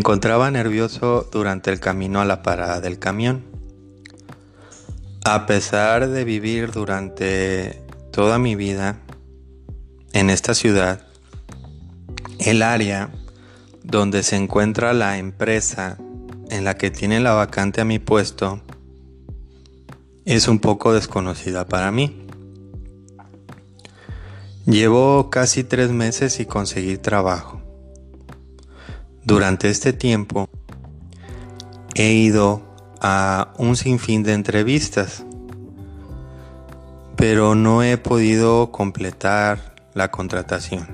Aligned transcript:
Encontraba 0.00 0.50
nervioso 0.50 1.28
durante 1.30 1.70
el 1.70 1.78
camino 1.78 2.22
a 2.22 2.24
la 2.24 2.42
parada 2.42 2.80
del 2.80 2.98
camión. 2.98 3.44
A 5.26 5.44
pesar 5.44 6.08
de 6.08 6.24
vivir 6.24 6.70
durante 6.70 7.82
toda 8.10 8.38
mi 8.38 8.54
vida 8.54 8.96
en 10.14 10.30
esta 10.30 10.54
ciudad, 10.54 11.06
el 12.38 12.62
área 12.62 13.10
donde 13.82 14.22
se 14.22 14.36
encuentra 14.36 14.94
la 14.94 15.18
empresa 15.18 15.98
en 16.48 16.64
la 16.64 16.78
que 16.78 16.90
tiene 16.90 17.20
la 17.20 17.34
vacante 17.34 17.82
a 17.82 17.84
mi 17.84 17.98
puesto 17.98 18.62
es 20.24 20.48
un 20.48 20.60
poco 20.60 20.94
desconocida 20.94 21.66
para 21.66 21.90
mí. 21.90 22.26
Llevo 24.64 25.28
casi 25.28 25.62
tres 25.62 25.90
meses 25.90 26.40
y 26.40 26.46
conseguí 26.46 26.96
trabajo. 26.96 27.60
Durante 29.30 29.70
este 29.70 29.92
tiempo 29.92 30.48
he 31.94 32.10
ido 32.10 32.62
a 33.00 33.54
un 33.58 33.76
sinfín 33.76 34.24
de 34.24 34.32
entrevistas, 34.32 35.24
pero 37.14 37.54
no 37.54 37.84
he 37.84 37.96
podido 37.96 38.72
completar 38.72 39.76
la 39.94 40.10
contratación. 40.10 40.88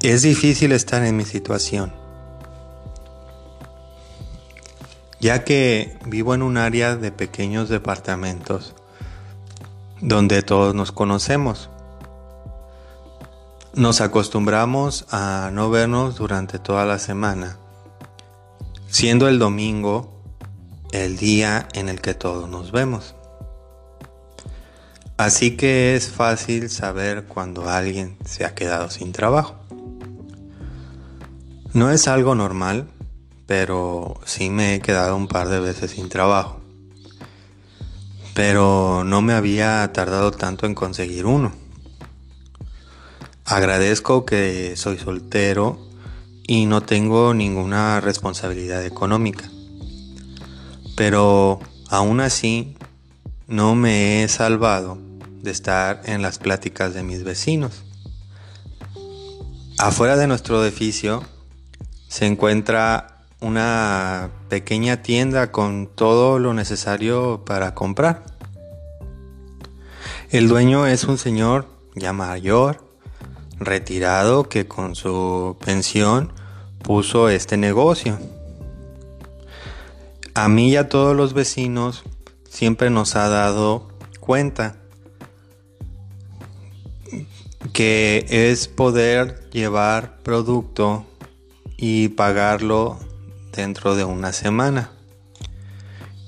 Es 0.00 0.22
difícil 0.22 0.70
estar 0.70 1.04
en 1.04 1.16
mi 1.16 1.24
situación, 1.24 1.92
ya 5.18 5.42
que 5.42 5.98
vivo 6.06 6.36
en 6.36 6.42
un 6.42 6.56
área 6.56 6.94
de 6.94 7.10
pequeños 7.10 7.68
departamentos 7.68 8.76
donde 10.00 10.42
todos 10.44 10.72
nos 10.72 10.92
conocemos. 10.92 11.71
Nos 13.74 14.02
acostumbramos 14.02 15.06
a 15.10 15.48
no 15.50 15.70
vernos 15.70 16.16
durante 16.16 16.58
toda 16.58 16.84
la 16.84 16.98
semana, 16.98 17.56
siendo 18.86 19.28
el 19.28 19.38
domingo 19.38 20.22
el 20.92 21.16
día 21.16 21.68
en 21.72 21.88
el 21.88 22.02
que 22.02 22.12
todos 22.12 22.50
nos 22.50 22.70
vemos. 22.70 23.14
Así 25.16 25.56
que 25.56 25.96
es 25.96 26.10
fácil 26.10 26.68
saber 26.68 27.24
cuando 27.24 27.70
alguien 27.70 28.18
se 28.26 28.44
ha 28.44 28.54
quedado 28.54 28.90
sin 28.90 29.12
trabajo. 29.12 29.56
No 31.72 31.90
es 31.90 32.08
algo 32.08 32.34
normal, 32.34 32.88
pero 33.46 34.20
sí 34.26 34.50
me 34.50 34.74
he 34.74 34.80
quedado 34.80 35.16
un 35.16 35.28
par 35.28 35.48
de 35.48 35.60
veces 35.60 35.92
sin 35.92 36.10
trabajo. 36.10 36.60
Pero 38.34 39.02
no 39.02 39.22
me 39.22 39.32
había 39.32 39.90
tardado 39.94 40.30
tanto 40.30 40.66
en 40.66 40.74
conseguir 40.74 41.24
uno. 41.24 41.61
Agradezco 43.52 44.24
que 44.24 44.76
soy 44.76 44.96
soltero 44.96 45.78
y 46.46 46.64
no 46.64 46.80
tengo 46.80 47.34
ninguna 47.34 48.00
responsabilidad 48.00 48.82
económica. 48.82 49.44
Pero 50.96 51.60
aún 51.90 52.20
así 52.20 52.78
no 53.48 53.74
me 53.74 54.24
he 54.24 54.28
salvado 54.28 54.96
de 55.42 55.50
estar 55.50 56.00
en 56.06 56.22
las 56.22 56.38
pláticas 56.38 56.94
de 56.94 57.02
mis 57.02 57.24
vecinos. 57.24 57.84
Afuera 59.76 60.16
de 60.16 60.28
nuestro 60.28 60.64
edificio 60.64 61.22
se 62.08 62.24
encuentra 62.24 63.26
una 63.40 64.30
pequeña 64.48 65.02
tienda 65.02 65.52
con 65.52 65.88
todo 65.94 66.38
lo 66.38 66.54
necesario 66.54 67.44
para 67.44 67.74
comprar. 67.74 68.24
El 70.30 70.48
dueño 70.48 70.86
es 70.86 71.04
un 71.04 71.18
señor 71.18 71.68
ya 71.94 72.14
mayor 72.14 72.91
retirado 73.64 74.48
que 74.48 74.66
con 74.66 74.94
su 74.94 75.56
pensión 75.64 76.32
puso 76.82 77.28
este 77.28 77.56
negocio. 77.56 78.18
A 80.34 80.48
mí 80.48 80.70
y 80.70 80.76
a 80.76 80.88
todos 80.88 81.16
los 81.16 81.34
vecinos 81.34 82.04
siempre 82.48 82.90
nos 82.90 83.16
ha 83.16 83.28
dado 83.28 83.88
cuenta 84.20 84.76
que 87.72 88.26
es 88.28 88.68
poder 88.68 89.48
llevar 89.50 90.18
producto 90.22 91.06
y 91.76 92.08
pagarlo 92.08 92.98
dentro 93.52 93.94
de 93.94 94.04
una 94.04 94.32
semana. 94.32 94.90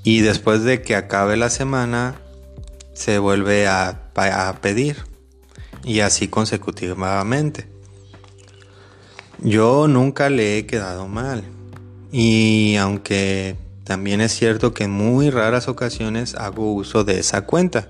Y 0.03 0.21
después 0.21 0.63
de 0.65 0.83
que 0.83 0.97
acabe 0.97 1.37
la 1.37 1.51
semana, 1.51 2.17
se 2.95 3.19
vuelve 3.19 3.67
a, 3.67 4.01
pedir 4.61 5.05
y 5.85 6.01
así 6.01 6.29
consecutivamente. 6.29 7.67
Yo 9.41 9.89
nunca 9.89 10.31
le 10.31 10.59
he 10.59 10.67
quedado 10.67 11.07
mal 11.09 11.45
y 12.11 12.77
aunque 12.77 13.57
también 13.85 14.21
es 14.23 14.33
cierto 14.33 14.73
que 14.73 14.85
en 14.85 14.91
muy 14.91 15.31
raras 15.31 15.69
ocasiones 15.69 16.35
hago 16.35 16.73
uso 16.73 17.05
de 17.05 17.21
esa 17.21 17.43
cuenta. 17.43 17.89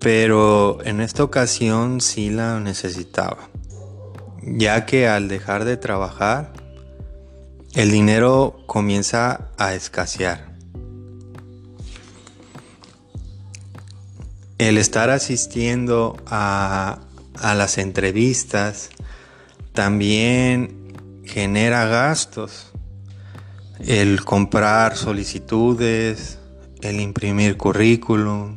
Pero 0.00 0.78
en 0.84 1.00
esta 1.00 1.22
ocasión 1.22 2.00
sí 2.00 2.30
la 2.30 2.60
necesitaba. 2.60 3.48
Ya 4.42 4.86
que 4.86 5.08
al 5.08 5.28
dejar 5.28 5.64
de 5.64 5.76
trabajar, 5.76 6.52
el 7.74 7.90
dinero 7.90 8.62
comienza 8.66 9.48
a 9.58 9.74
escasear. 9.74 10.55
El 14.58 14.78
estar 14.78 15.10
asistiendo 15.10 16.16
a, 16.26 17.00
las 17.42 17.78
entrevistas 17.78 18.90
también 19.72 21.22
genera 21.24 21.84
gastos. 21.86 22.72
El 23.78 24.24
comprar 24.24 24.96
solicitudes, 24.96 26.38
el 26.80 27.00
imprimir 27.00 27.58
currículum, 27.58 28.56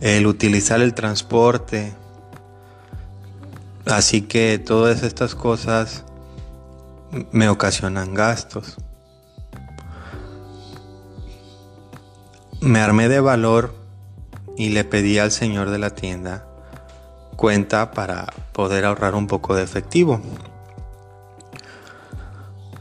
el 0.00 0.26
utilizar 0.26 0.80
el 0.80 0.92
transporte. 0.92 1.94
Así 3.86 4.22
que 4.22 4.58
todas 4.58 5.04
estas 5.04 5.36
cosas 5.36 6.04
me 7.30 7.48
ocasionan 7.48 8.14
gastos. 8.14 8.76
Me 12.60 12.80
armé 12.80 13.08
de 13.08 13.20
valor 13.20 13.83
y 14.56 14.70
le 14.70 14.84
pedí 14.84 15.18
al 15.18 15.32
señor 15.32 15.70
de 15.70 15.78
la 15.78 15.90
tienda 15.90 16.46
cuenta 17.34 17.90
para 17.90 18.32
poder 18.52 18.84
ahorrar 18.84 19.14
un 19.14 19.26
poco 19.26 19.54
de 19.54 19.62
efectivo. 19.62 20.20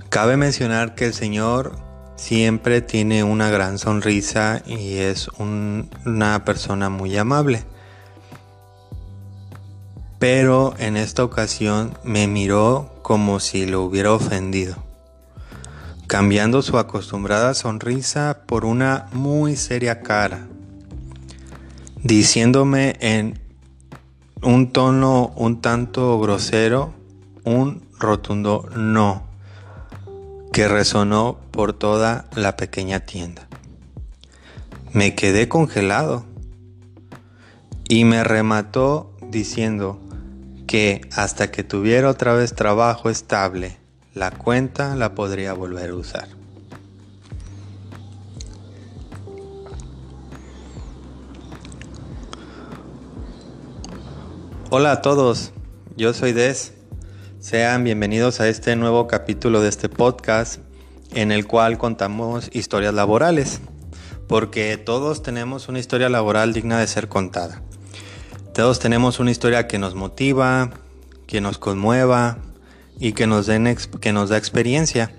Cabe 0.09 0.37
mencionar 0.37 0.95
que 0.95 1.07
el 1.07 1.13
señor 1.13 1.75
siempre 2.15 2.81
tiene 2.81 3.23
una 3.23 3.49
gran 3.49 3.79
sonrisa 3.79 4.61
y 4.65 4.97
es 4.97 5.27
una 5.39 6.45
persona 6.45 6.89
muy 6.89 7.17
amable. 7.17 7.63
Pero 10.19 10.73
en 10.77 10.95
esta 10.95 11.23
ocasión 11.23 11.97
me 12.03 12.27
miró 12.27 12.93
como 13.01 13.39
si 13.39 13.65
lo 13.65 13.81
hubiera 13.81 14.13
ofendido, 14.13 14.75
cambiando 16.07 16.61
su 16.61 16.77
acostumbrada 16.77 17.53
sonrisa 17.55 18.43
por 18.45 18.63
una 18.63 19.07
muy 19.11 19.57
seria 19.57 20.01
cara 20.01 20.47
diciéndome 22.03 22.97
en 22.99 23.39
un 24.41 24.73
tono 24.73 25.33
un 25.37 25.61
tanto 25.61 26.19
grosero 26.19 26.93
un 27.45 27.81
rotundo 27.97 28.69
no 28.75 29.23
que 30.51 30.67
resonó 30.67 31.39
por 31.51 31.73
toda 31.73 32.25
la 32.35 32.57
pequeña 32.57 32.99
tienda. 32.99 33.47
Me 34.91 35.15
quedé 35.15 35.47
congelado 35.47 36.25
y 37.87 38.05
me 38.05 38.23
remató 38.23 39.17
diciendo 39.29 39.99
que 40.67 41.01
hasta 41.15 41.51
que 41.51 41.63
tuviera 41.63 42.09
otra 42.09 42.33
vez 42.33 42.53
trabajo 42.53 43.09
estable, 43.09 43.77
la 44.13 44.31
cuenta 44.31 44.95
la 44.95 45.15
podría 45.15 45.53
volver 45.53 45.91
a 45.91 45.95
usar. 45.95 46.42
Hola 54.75 54.91
a 54.91 55.01
todos, 55.03 55.51
yo 55.97 56.15
soy 56.15 56.33
Des. 56.33 56.73
Sean 57.39 57.83
bienvenidos 57.83 58.39
a 58.39 58.47
este 58.47 58.75
nuevo 58.75 59.05
capítulo 59.05 59.61
de 59.61 59.69
este 59.69 59.87
podcast 59.87 60.61
en 61.13 61.31
el 61.31 61.45
cual 61.45 61.77
contamos 61.77 62.49
historias 62.53 62.95
laborales, 62.95 63.61
porque 64.27 64.75
todos 64.77 65.21
tenemos 65.21 65.67
una 65.67 65.77
historia 65.77 66.09
laboral 66.09 66.53
digna 66.53 66.79
de 66.79 66.87
ser 66.87 67.07
contada. 67.07 67.61
Todos 68.55 68.79
tenemos 68.79 69.19
una 69.19 69.29
historia 69.29 69.67
que 69.67 69.77
nos 69.77 69.93
motiva, 69.93 70.71
que 71.27 71.39
nos 71.39 71.59
conmueva 71.59 72.39
y 72.99 73.13
que 73.13 73.27
nos, 73.27 73.47
que 74.01 74.11
nos 74.11 74.29
da 74.29 74.37
experiencia. 74.39 75.11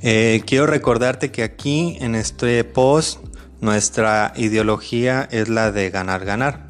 Eh, 0.00 0.42
quiero 0.46 0.66
recordarte 0.66 1.30
que 1.30 1.42
aquí 1.42 1.98
en 2.00 2.14
este 2.14 2.64
post 2.64 3.20
nuestra 3.60 4.32
ideología 4.34 5.28
es 5.30 5.50
la 5.50 5.72
de 5.72 5.90
ganar, 5.90 6.24
ganar 6.24 6.69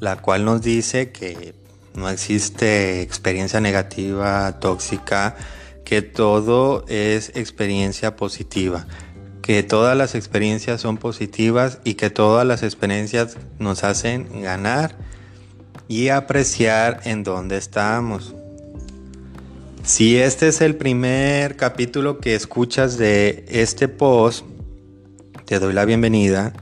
la 0.00 0.16
cual 0.16 0.44
nos 0.44 0.62
dice 0.62 1.10
que 1.10 1.54
no 1.94 2.08
existe 2.08 3.00
experiencia 3.00 3.60
negativa, 3.60 4.60
tóxica, 4.60 5.36
que 5.84 6.02
todo 6.02 6.84
es 6.88 7.30
experiencia 7.34 8.16
positiva, 8.16 8.86
que 9.40 9.62
todas 9.62 9.96
las 9.96 10.14
experiencias 10.14 10.80
son 10.80 10.98
positivas 10.98 11.78
y 11.84 11.94
que 11.94 12.10
todas 12.10 12.46
las 12.46 12.62
experiencias 12.62 13.36
nos 13.58 13.84
hacen 13.84 14.42
ganar 14.42 14.96
y 15.88 16.08
apreciar 16.08 17.00
en 17.04 17.22
dónde 17.22 17.56
estamos. 17.56 18.34
Si 19.84 20.18
este 20.18 20.48
es 20.48 20.60
el 20.60 20.74
primer 20.74 21.56
capítulo 21.56 22.18
que 22.18 22.34
escuchas 22.34 22.98
de 22.98 23.44
este 23.48 23.86
post, 23.86 24.44
te 25.44 25.60
doy 25.60 25.72
la 25.72 25.84
bienvenida. 25.84 26.52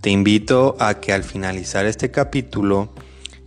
Te 0.00 0.10
invito 0.10 0.76
a 0.78 1.00
que 1.00 1.12
al 1.12 1.24
finalizar 1.24 1.84
este 1.84 2.12
capítulo 2.12 2.94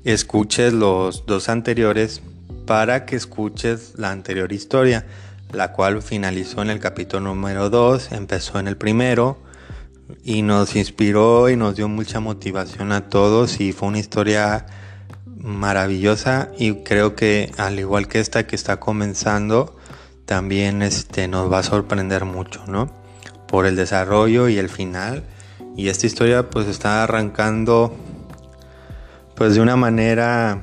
escuches 0.04 0.74
los 0.74 1.26
dos 1.26 1.48
anteriores 1.48 2.22
para 2.68 3.06
que 3.06 3.16
escuches 3.16 3.94
la 3.96 4.12
anterior 4.12 4.52
historia, 4.52 5.06
la 5.54 5.72
cual 5.72 6.02
finalizó 6.02 6.62
en 6.62 6.70
el 6.70 6.80
capítulo 6.80 7.22
número 7.22 7.70
2, 7.70 8.12
empezó 8.12 8.60
en 8.60 8.68
el 8.68 8.76
primero 8.76 9.38
y 10.26 10.42
nos 10.42 10.76
inspiró 10.76 11.50
y 11.50 11.56
nos 11.56 11.78
dio 11.78 11.88
mucha 11.88 12.20
motivación 12.20 12.92
a 12.92 13.08
todos 13.08 13.62
y 13.62 13.72
fue 13.72 13.88
una 13.88 14.00
historia 14.00 14.66
maravillosa 15.26 16.50
y 16.58 16.84
creo 16.84 17.16
que 17.16 17.50
al 17.58 17.80
igual 17.80 18.10
que 18.10 18.20
esta 18.20 18.46
que 18.46 18.58
está 18.58 18.78
comenzando, 18.78 19.78
también 20.26 20.82
este, 20.82 21.30
nos 21.30 21.50
va 21.50 21.60
a 21.60 21.64
sorprender 21.64 22.26
mucho, 22.26 22.62
¿no? 22.68 22.92
Por 23.48 23.66
el 23.66 23.78
desarrollo 23.78 24.50
y 24.50 24.58
el 24.58 24.68
final. 24.68 25.24
Y 25.82 25.90
esta 25.90 26.06
historia 26.06 26.48
pues 26.48 26.68
está 26.68 27.04
arrancando 27.04 27.92
pues 29.34 29.56
de 29.56 29.62
una 29.62 29.76
manera 29.76 30.62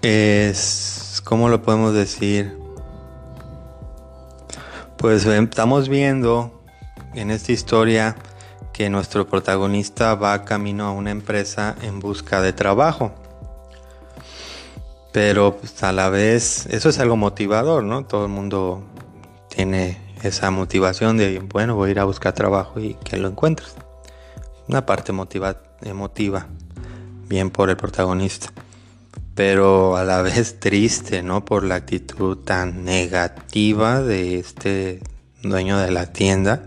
es 0.00 1.20
¿cómo 1.24 1.50
lo 1.50 1.60
podemos 1.60 1.92
decir? 1.92 2.58
Pues 4.96 5.26
estamos 5.26 5.90
viendo 5.90 6.62
en 7.12 7.30
esta 7.30 7.52
historia 7.52 8.16
que 8.72 8.88
nuestro 8.88 9.26
protagonista 9.26 10.14
va 10.14 10.46
camino 10.46 10.86
a 10.86 10.92
una 10.92 11.10
empresa 11.10 11.76
en 11.82 12.00
busca 12.00 12.40
de 12.40 12.54
trabajo. 12.54 13.12
Pero 15.12 15.58
pues, 15.58 15.82
a 15.82 15.92
la 15.92 16.08
vez, 16.08 16.64
eso 16.70 16.88
es 16.88 16.98
algo 16.98 17.18
motivador, 17.18 17.84
¿no? 17.84 18.06
Todo 18.06 18.24
el 18.24 18.30
mundo 18.30 18.82
tiene 19.50 20.07
esa 20.22 20.50
motivación 20.50 21.16
de, 21.16 21.38
bueno, 21.40 21.74
voy 21.74 21.88
a 21.88 21.92
ir 21.92 21.98
a 22.00 22.04
buscar 22.04 22.32
trabajo 22.34 22.80
y 22.80 22.94
que 22.94 23.16
lo 23.16 23.28
encuentres. 23.28 23.74
Una 24.68 24.86
parte 24.86 25.12
motiva, 25.12 25.62
emotiva, 25.82 26.46
bien 27.28 27.50
por 27.50 27.70
el 27.70 27.76
protagonista. 27.76 28.52
Pero 29.34 29.96
a 29.96 30.04
la 30.04 30.22
vez 30.22 30.58
triste, 30.60 31.22
¿no? 31.22 31.44
Por 31.44 31.64
la 31.64 31.76
actitud 31.76 32.38
tan 32.38 32.84
negativa 32.84 34.02
de 34.02 34.38
este 34.38 35.00
dueño 35.42 35.78
de 35.78 35.90
la 35.90 36.12
tienda 36.12 36.64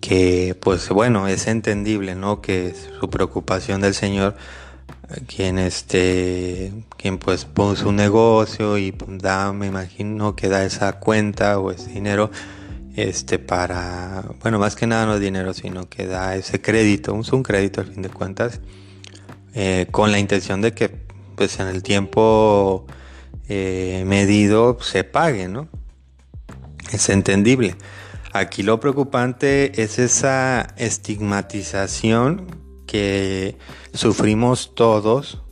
que 0.00 0.56
pues 0.60 0.88
bueno, 0.88 1.28
es 1.28 1.46
entendible, 1.46 2.14
¿no? 2.14 2.40
Que 2.40 2.74
su 2.98 3.10
preocupación 3.10 3.80
del 3.80 3.94
Señor, 3.94 4.34
quien 5.26 5.58
este, 5.58 6.72
quien 6.96 7.18
pues 7.18 7.44
puso 7.44 7.88
un 7.88 7.96
negocio 7.96 8.78
y 8.78 8.94
da, 9.08 9.52
me 9.52 9.66
imagino 9.66 10.36
que 10.36 10.48
da 10.48 10.64
esa 10.64 11.00
cuenta 11.00 11.58
o 11.58 11.70
ese 11.70 11.90
dinero, 11.90 12.30
este, 12.96 13.38
para, 13.38 14.24
bueno, 14.42 14.58
más 14.58 14.76
que 14.76 14.86
nada 14.86 15.06
no 15.06 15.14
es 15.14 15.20
dinero, 15.20 15.54
sino 15.54 15.88
que 15.88 16.06
da 16.06 16.36
ese 16.36 16.60
crédito, 16.60 17.14
un 17.14 17.42
crédito 17.42 17.80
al 17.80 17.88
fin 17.88 18.02
de 18.02 18.08
cuentas, 18.08 18.60
eh, 19.54 19.86
con 19.90 20.12
la 20.12 20.18
intención 20.18 20.60
de 20.60 20.72
que 20.72 20.88
pues 21.34 21.58
en 21.58 21.68
el 21.68 21.82
tiempo 21.82 22.86
eh, 23.48 24.04
medido 24.06 24.78
se 24.80 25.04
pague, 25.04 25.48
¿no? 25.48 25.68
Es 26.92 27.08
entendible. 27.08 27.76
Aquí 28.32 28.62
lo 28.62 28.78
preocupante 28.78 29.82
es 29.82 29.98
esa 29.98 30.68
estigmatización 30.76 32.46
que 32.86 33.56
sufrimos 33.94 34.74
todos, 34.74 35.42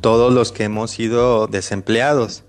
todos 0.00 0.32
los 0.32 0.52
que 0.52 0.64
hemos 0.64 0.90
sido 0.90 1.46
desempleados. 1.46 2.44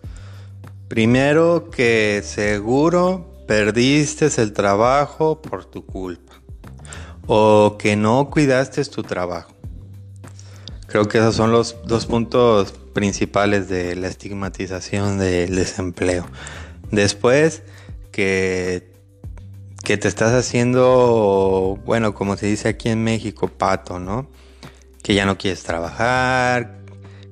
Primero 0.87 1.69
que 1.69 2.21
seguro 2.23 3.31
perdiste 3.47 4.29
el 4.37 4.53
trabajo 4.53 5.41
por 5.41 5.65
tu 5.65 5.85
culpa 5.85 6.33
o 7.27 7.77
que 7.79 7.95
no 7.95 8.29
cuidaste 8.29 8.83
tu 8.85 9.03
trabajo. 9.03 9.51
Creo 10.87 11.07
que 11.07 11.17
esos 11.17 11.35
son 11.35 11.51
los 11.51 11.75
dos 11.85 12.05
puntos 12.05 12.71
principales 12.93 13.67
de 13.67 13.95
la 13.95 14.07
estigmatización 14.07 15.17
del 15.17 15.55
desempleo. 15.55 16.25
Después 16.91 17.63
que 18.11 18.95
que 19.85 19.97
te 19.97 20.07
estás 20.07 20.33
haciendo, 20.33 21.79
bueno, 21.85 22.15
como 22.15 22.35
se 22.35 22.47
dice 22.47 22.67
aquí 22.67 22.89
en 22.89 23.03
México, 23.03 23.47
pato, 23.47 23.99
¿no? 23.99 24.27
Que 25.05 25.13
ya 25.13 25.27
no 25.27 25.37
quieres 25.37 25.61
trabajar, 25.61 26.79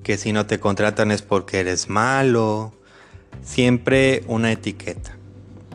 que 0.03 0.17
si 0.17 0.31
no 0.31 0.45
te 0.45 0.59
contratan 0.59 1.09
es 1.09 1.23
porque 1.23 1.59
eres 1.59 1.89
malo. 1.89 2.71
Siempre 3.41 4.23
una 4.27 4.51
etiqueta, 4.51 5.17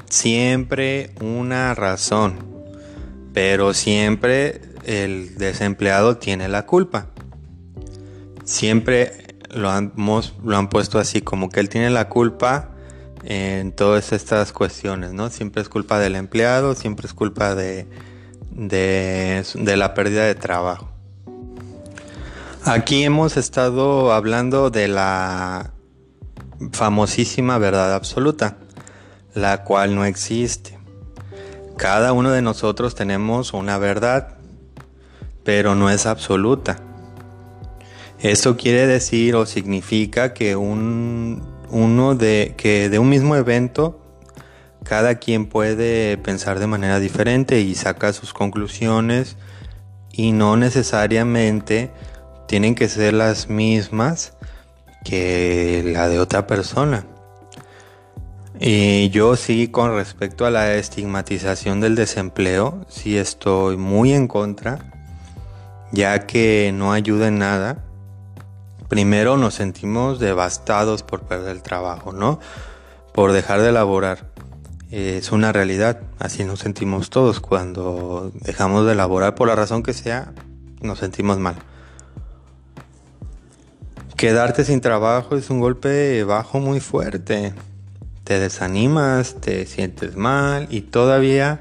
siempre 0.08 1.10
una 1.20 1.74
razón, 1.74 2.38
pero 3.34 3.74
siempre 3.74 4.60
el 4.84 5.36
desempleado 5.38 6.18
tiene 6.18 6.46
la 6.46 6.66
culpa. 6.66 7.08
Siempre 8.44 9.34
lo 9.50 9.68
han, 9.68 9.90
puesto 10.70 11.00
así, 11.00 11.20
como 11.20 11.50
que 11.50 11.58
él 11.58 11.68
tiene 11.68 11.90
la 11.90 12.08
culpa 12.08 12.70
en 13.24 13.72
todas 13.72 14.12
estas 14.12 14.52
cuestiones, 14.52 15.14
¿no? 15.14 15.30
Siempre 15.30 15.62
es 15.62 15.68
culpa 15.68 15.98
del 15.98 16.14
empleado, 16.14 16.76
siempre 16.76 17.08
es 17.08 17.12
culpa 17.12 17.56
de, 17.56 17.88
la 18.54 19.94
pérdida 19.94 20.22
de 20.26 20.36
trabajo. 20.36 20.87
Aquí 22.70 23.02
hemos 23.02 23.38
estado 23.38 24.12
hablando 24.12 24.68
de 24.68 24.88
la 24.88 25.72
famosísima 26.70 27.56
verdad 27.56 27.94
absoluta, 27.94 28.58
la 29.32 29.64
cual 29.64 29.94
no 29.94 30.04
existe. 30.04 30.78
Cada 31.78 32.12
uno 32.12 32.30
de 32.30 32.42
nosotros 32.42 32.94
tenemos 32.94 33.54
una 33.54 33.78
verdad, 33.78 34.36
pero 35.44 35.74
no 35.76 35.88
es 35.88 36.04
absoluta. 36.04 36.78
Eso 38.18 38.58
quiere 38.58 38.86
decir 38.86 39.34
o 39.34 39.46
significa 39.46 40.34
que 40.34 40.54
un 40.54 41.42
uno 41.70 42.16
de 42.16 42.52
que 42.58 42.90
de 42.90 42.98
un 42.98 43.08
mismo 43.08 43.34
evento 43.34 43.98
cada 44.84 45.14
quien 45.14 45.46
puede 45.46 46.18
pensar 46.18 46.58
de 46.58 46.66
manera 46.66 47.00
diferente 47.00 47.62
y 47.62 47.74
saca 47.74 48.12
sus 48.12 48.34
conclusiones 48.34 49.38
y 50.12 50.32
no 50.32 50.58
necesariamente 50.58 51.92
tienen 52.48 52.74
que 52.74 52.88
ser 52.88 53.14
las 53.14 53.48
mismas 53.48 54.32
que 55.04 55.82
la 55.86 56.08
de 56.08 56.18
otra 56.18 56.48
persona. 56.48 57.06
Y 58.58 59.10
yo 59.10 59.36
sí 59.36 59.68
con 59.68 59.94
respecto 59.94 60.44
a 60.44 60.50
la 60.50 60.74
estigmatización 60.74 61.80
del 61.80 61.94
desempleo, 61.94 62.84
sí 62.88 63.16
estoy 63.16 63.76
muy 63.76 64.12
en 64.12 64.26
contra, 64.26 64.90
ya 65.92 66.26
que 66.26 66.72
no 66.74 66.92
ayuda 66.92 67.28
en 67.28 67.38
nada 67.38 67.84
primero 68.88 69.36
nos 69.36 69.54
sentimos 69.54 70.18
devastados 70.18 71.02
por 71.02 71.22
perder 71.22 71.56
el 71.56 71.62
trabajo, 71.62 72.12
¿no? 72.12 72.40
Por 73.12 73.32
dejar 73.32 73.60
de 73.60 73.70
laborar. 73.70 74.30
Es 74.90 75.32
una 75.32 75.52
realidad, 75.52 76.00
así 76.18 76.44
nos 76.44 76.60
sentimos 76.60 77.10
todos. 77.10 77.40
Cuando 77.40 78.32
dejamos 78.34 78.86
de 78.86 78.94
laborar 78.94 79.34
por 79.34 79.48
la 79.48 79.54
razón 79.54 79.82
que 79.82 79.92
sea, 79.92 80.32
nos 80.80 80.98
sentimos 80.98 81.38
mal. 81.38 81.56
Quedarte 84.18 84.64
sin 84.64 84.80
trabajo 84.80 85.36
es 85.36 85.48
un 85.48 85.60
golpe 85.60 86.24
bajo 86.24 86.58
muy 86.58 86.80
fuerte. 86.80 87.54
Te 88.24 88.40
desanimas, 88.40 89.36
te 89.40 89.64
sientes 89.64 90.16
mal 90.16 90.66
y 90.70 90.80
todavía 90.80 91.60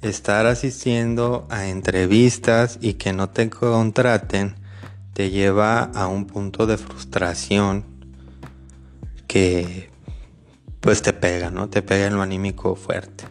estar 0.00 0.46
asistiendo 0.46 1.46
a 1.50 1.66
entrevistas 1.66 2.78
y 2.80 2.94
que 2.94 3.12
no 3.12 3.28
te 3.28 3.50
contraten 3.50 4.54
te 5.12 5.28
lleva 5.28 5.82
a 5.82 6.06
un 6.06 6.24
punto 6.24 6.66
de 6.66 6.78
frustración 6.78 7.84
que 9.26 9.90
pues 10.80 11.02
te 11.02 11.12
pega, 11.12 11.50
¿no? 11.50 11.68
Te 11.68 11.82
pega 11.82 12.06
en 12.06 12.14
lo 12.14 12.22
anímico 12.22 12.76
fuerte. 12.76 13.24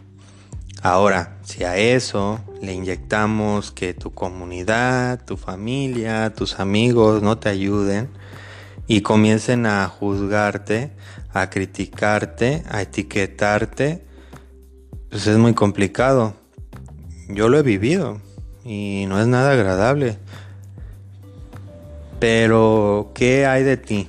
Ahora, 0.80 1.38
si 1.42 1.64
a 1.64 1.76
eso 1.76 2.38
le 2.62 2.72
inyectamos 2.72 3.72
que 3.72 3.94
tu 3.94 4.14
comunidad, 4.14 5.24
tu 5.24 5.36
familia, 5.36 6.32
tus 6.32 6.60
amigos 6.60 7.20
no 7.20 7.36
te 7.36 7.48
ayuden 7.48 8.10
y 8.86 9.00
comiencen 9.00 9.66
a 9.66 9.88
juzgarte, 9.88 10.92
a 11.32 11.50
criticarte, 11.50 12.62
a 12.68 12.82
etiquetarte, 12.82 14.04
pues 15.10 15.26
es 15.26 15.38
muy 15.38 15.54
complicado. 15.54 16.34
Yo 17.28 17.48
lo 17.48 17.58
he 17.58 17.62
vivido 17.62 18.20
y 18.64 19.06
no 19.08 19.20
es 19.20 19.26
nada 19.26 19.52
agradable. 19.52 20.18
Pero, 22.18 23.12
¿qué 23.14 23.46
hay 23.46 23.64
de 23.64 23.76
ti? 23.76 24.08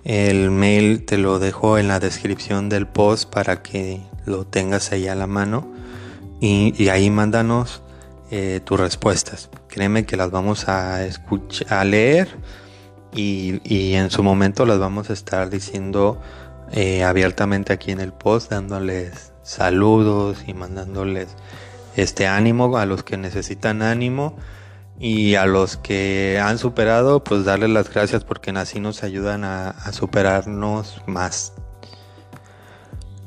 el 0.04 0.50
mail 0.50 1.06
te 1.06 1.16
lo 1.16 1.38
dejo 1.38 1.78
en 1.78 1.88
la 1.88 2.00
descripción 2.00 2.68
del 2.68 2.86
post 2.86 3.30
para 3.30 3.62
que 3.62 4.02
lo 4.26 4.46
tengas 4.46 4.92
ahí 4.92 5.08
a 5.08 5.14
la 5.14 5.26
mano 5.26 5.72
y, 6.40 6.88
ahí 6.88 7.08
mándanos 7.08 7.80
eh, 8.30 8.60
tus 8.62 8.78
respuestas 8.78 9.48
créeme 9.74 10.06
que 10.06 10.16
las 10.16 10.30
vamos 10.30 10.68
a 10.68 11.04
escuchar 11.04 11.80
a 11.80 11.84
leer 11.84 12.28
y, 13.12 13.60
y, 13.64 13.94
en 13.94 14.08
su 14.08 14.22
momento 14.22 14.66
las 14.66 14.78
vamos 14.78 15.10
a 15.10 15.12
estar 15.12 15.50
diciendo 15.50 16.20
eh, 16.70 17.02
abiertamente 17.02 17.72
aquí 17.72 17.90
en 17.90 17.98
el 17.98 18.12
post 18.12 18.52
dándoles 18.52 19.32
saludos 19.42 20.44
y 20.46 20.54
mandándoles 20.54 21.34
este 21.96 22.28
ánimo 22.28 22.76
a 22.76 22.86
los 22.86 23.02
que 23.02 23.16
necesitan 23.16 23.82
ánimo 23.82 24.36
y 25.00 25.34
a 25.34 25.44
los 25.44 25.76
que 25.76 26.40
han 26.40 26.58
superado 26.58 27.24
pues 27.24 27.44
darles 27.44 27.70
las 27.70 27.92
gracias 27.92 28.22
porque 28.22 28.52
así 28.52 28.78
nos 28.78 29.02
ayudan 29.02 29.42
a, 29.42 29.70
a 29.70 29.92
superarnos 29.92 31.02
más 31.08 31.53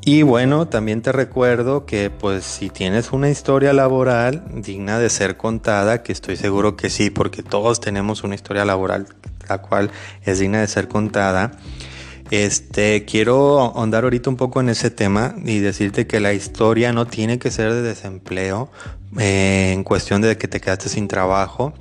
y 0.08 0.22
bueno, 0.22 0.70
también 0.70 1.02
te 1.02 1.12
recuerdo 1.12 1.86
que 1.86 2.10
pues 2.10 2.46
si 2.46 2.70
tienes 2.70 3.12
una 3.12 3.30
historia 3.30 3.74
laboral 3.74 4.42
digna 4.54 5.00
de 5.00 5.10
ser 5.10 5.36
contada, 5.36 6.02
que 6.02 6.14
estoy 6.14 6.38
seguro 6.38 6.78
que 6.78 6.90
sí, 6.90 7.10
porque 7.10 7.44
todos 7.44 7.82
tenemos 7.82 8.24
una 8.24 8.34
historia 8.34 8.64
laboral 8.64 9.08
la 9.50 9.58
cual 9.58 9.92
es 10.24 10.40
digna 10.40 10.62
de 10.62 10.68
ser 10.68 10.88
contada, 10.88 11.52
este, 12.32 13.04
quiero 13.04 13.60
ahondar 13.60 14.06
ahorita 14.06 14.30
un 14.30 14.38
poco 14.38 14.62
en 14.62 14.70
ese 14.70 14.92
tema 14.92 15.36
y 15.44 15.60
decirte 15.60 16.08
que 16.08 16.22
la 16.22 16.32
historia 16.32 16.94
no 16.94 17.06
tiene 17.06 17.38
que 17.38 17.52
ser 17.52 17.74
de 17.74 17.82
desempleo 17.82 18.72
eh, 19.20 19.74
en 19.74 19.84
cuestión 19.84 20.22
de 20.22 20.38
que 20.38 20.48
te 20.48 20.62
quedaste 20.62 20.88
sin 20.88 21.10
trabajo, 21.10 21.74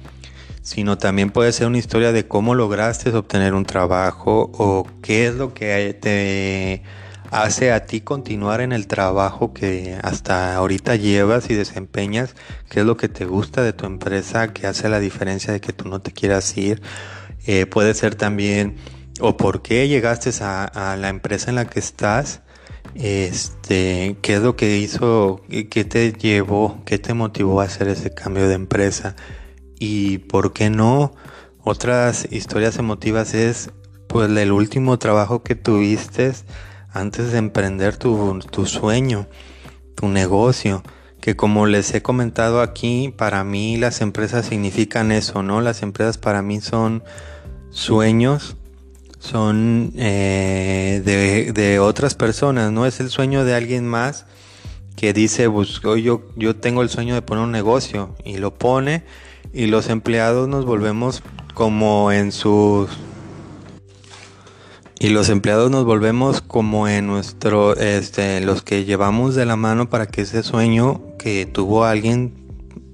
sino 0.62 0.98
también 0.98 1.30
puede 1.30 1.52
ser 1.52 1.68
una 1.68 1.78
historia 1.78 2.10
de 2.10 2.26
cómo 2.26 2.56
lograste 2.56 3.10
obtener 3.10 3.54
un 3.54 3.66
trabajo 3.66 4.50
o 4.58 4.84
qué 5.00 5.28
es 5.28 5.34
lo 5.36 5.54
que 5.54 5.96
te 6.00 6.82
hace 7.30 7.72
a 7.72 7.86
ti 7.86 8.00
continuar 8.00 8.60
en 8.60 8.72
el 8.72 8.86
trabajo 8.86 9.52
que 9.52 9.98
hasta 10.02 10.54
ahorita 10.56 10.96
llevas 10.96 11.50
y 11.50 11.54
desempeñas, 11.54 12.34
qué 12.70 12.80
es 12.80 12.86
lo 12.86 12.96
que 12.96 13.08
te 13.08 13.24
gusta 13.24 13.62
de 13.62 13.72
tu 13.72 13.86
empresa, 13.86 14.52
que 14.52 14.66
hace 14.66 14.88
la 14.88 15.00
diferencia 15.00 15.52
de 15.52 15.60
que 15.60 15.72
tú 15.72 15.88
no 15.88 16.00
te 16.00 16.12
quieras 16.12 16.56
ir. 16.56 16.82
Eh, 17.46 17.66
puede 17.66 17.94
ser 17.94 18.14
también 18.14 18.76
o 19.20 19.36
por 19.36 19.62
qué 19.62 19.88
llegaste 19.88 20.30
a, 20.42 20.96
la 20.98 21.08
empresa 21.08 21.50
en 21.50 21.56
la 21.56 21.66
que 21.66 21.78
estás, 21.78 22.42
este, 22.94 24.16
qué 24.22 24.34
es 24.34 24.42
lo 24.42 24.56
que 24.56 24.78
hizo, 24.78 25.42
qué 25.70 25.84
te 25.84 26.12
llevó, 26.12 26.82
qué 26.84 26.98
te 26.98 27.14
motivó 27.14 27.60
a 27.60 27.64
hacer 27.64 27.88
ese 27.88 28.12
cambio 28.12 28.48
de 28.48 28.54
empresa 28.54 29.16
y 29.78 30.18
por 30.18 30.52
qué 30.52 30.70
no. 30.70 31.12
Otras 31.62 32.28
historias 32.30 32.78
emotivas 32.78 33.34
es 33.34 33.70
pues 34.06 34.30
el 34.30 34.52
último 34.52 34.98
trabajo 34.98 35.42
que 35.42 35.54
tuviste 35.54 36.32
antes 36.96 37.32
de 37.32 37.38
emprender 37.38 37.96
tu, 37.96 38.40
sueño, 38.66 39.26
tu 39.94 40.08
negocio 40.08 40.82
que 41.20 41.34
como 41.34 41.66
les 41.66 41.92
he 41.94 42.02
comentado 42.02 42.60
aquí, 42.60 43.12
para 43.16 43.42
mí 43.42 43.76
las 43.76 44.00
empresas 44.00 44.46
significan 44.46 45.10
eso, 45.10 45.42
¿no? 45.42 45.60
Las 45.60 45.82
empresas 45.82 46.18
para 46.18 46.40
mí 46.40 46.60
son 46.60 47.02
sueños 47.70 48.56
son 49.18 49.92
eh, 49.96 51.02
de, 51.54 51.78
otras 51.80 52.14
personas, 52.14 52.70
no 52.70 52.86
es 52.86 53.00
el 53.00 53.10
sueño 53.10 53.44
de 53.44 53.54
alguien 53.54 53.86
más 53.86 54.26
que 54.94 55.12
dice, 55.12 55.50
pues, 55.50 55.80
yo, 55.82 56.22
yo 56.36 56.56
tengo 56.56 56.82
el 56.82 56.88
sueño 56.88 57.14
de 57.14 57.22
poner 57.22 57.44
un 57.44 57.52
negocio 57.52 58.14
y 58.24 58.38
lo 58.38 58.54
pone 58.54 59.02
y 59.52 59.66
los 59.66 59.88
empleados 59.88 60.48
nos 60.48 60.64
volvemos 60.64 61.22
como 61.54 62.12
en 62.12 62.32
sus... 62.32 62.90
Y 64.98 65.10
los 65.10 65.28
empleados 65.28 65.70
nos 65.70 65.84
volvemos 65.84 66.40
como 66.40 66.88
en 66.88 67.06
nuestro, 67.06 67.76
este, 67.76 68.40
los 68.40 68.62
que 68.62 68.86
llevamos 68.86 69.34
de 69.34 69.44
la 69.44 69.56
mano 69.56 69.90
para 69.90 70.06
que 70.06 70.22
ese 70.22 70.42
sueño 70.42 71.02
que 71.18 71.44
tuvo 71.44 71.84
alguien 71.84 72.32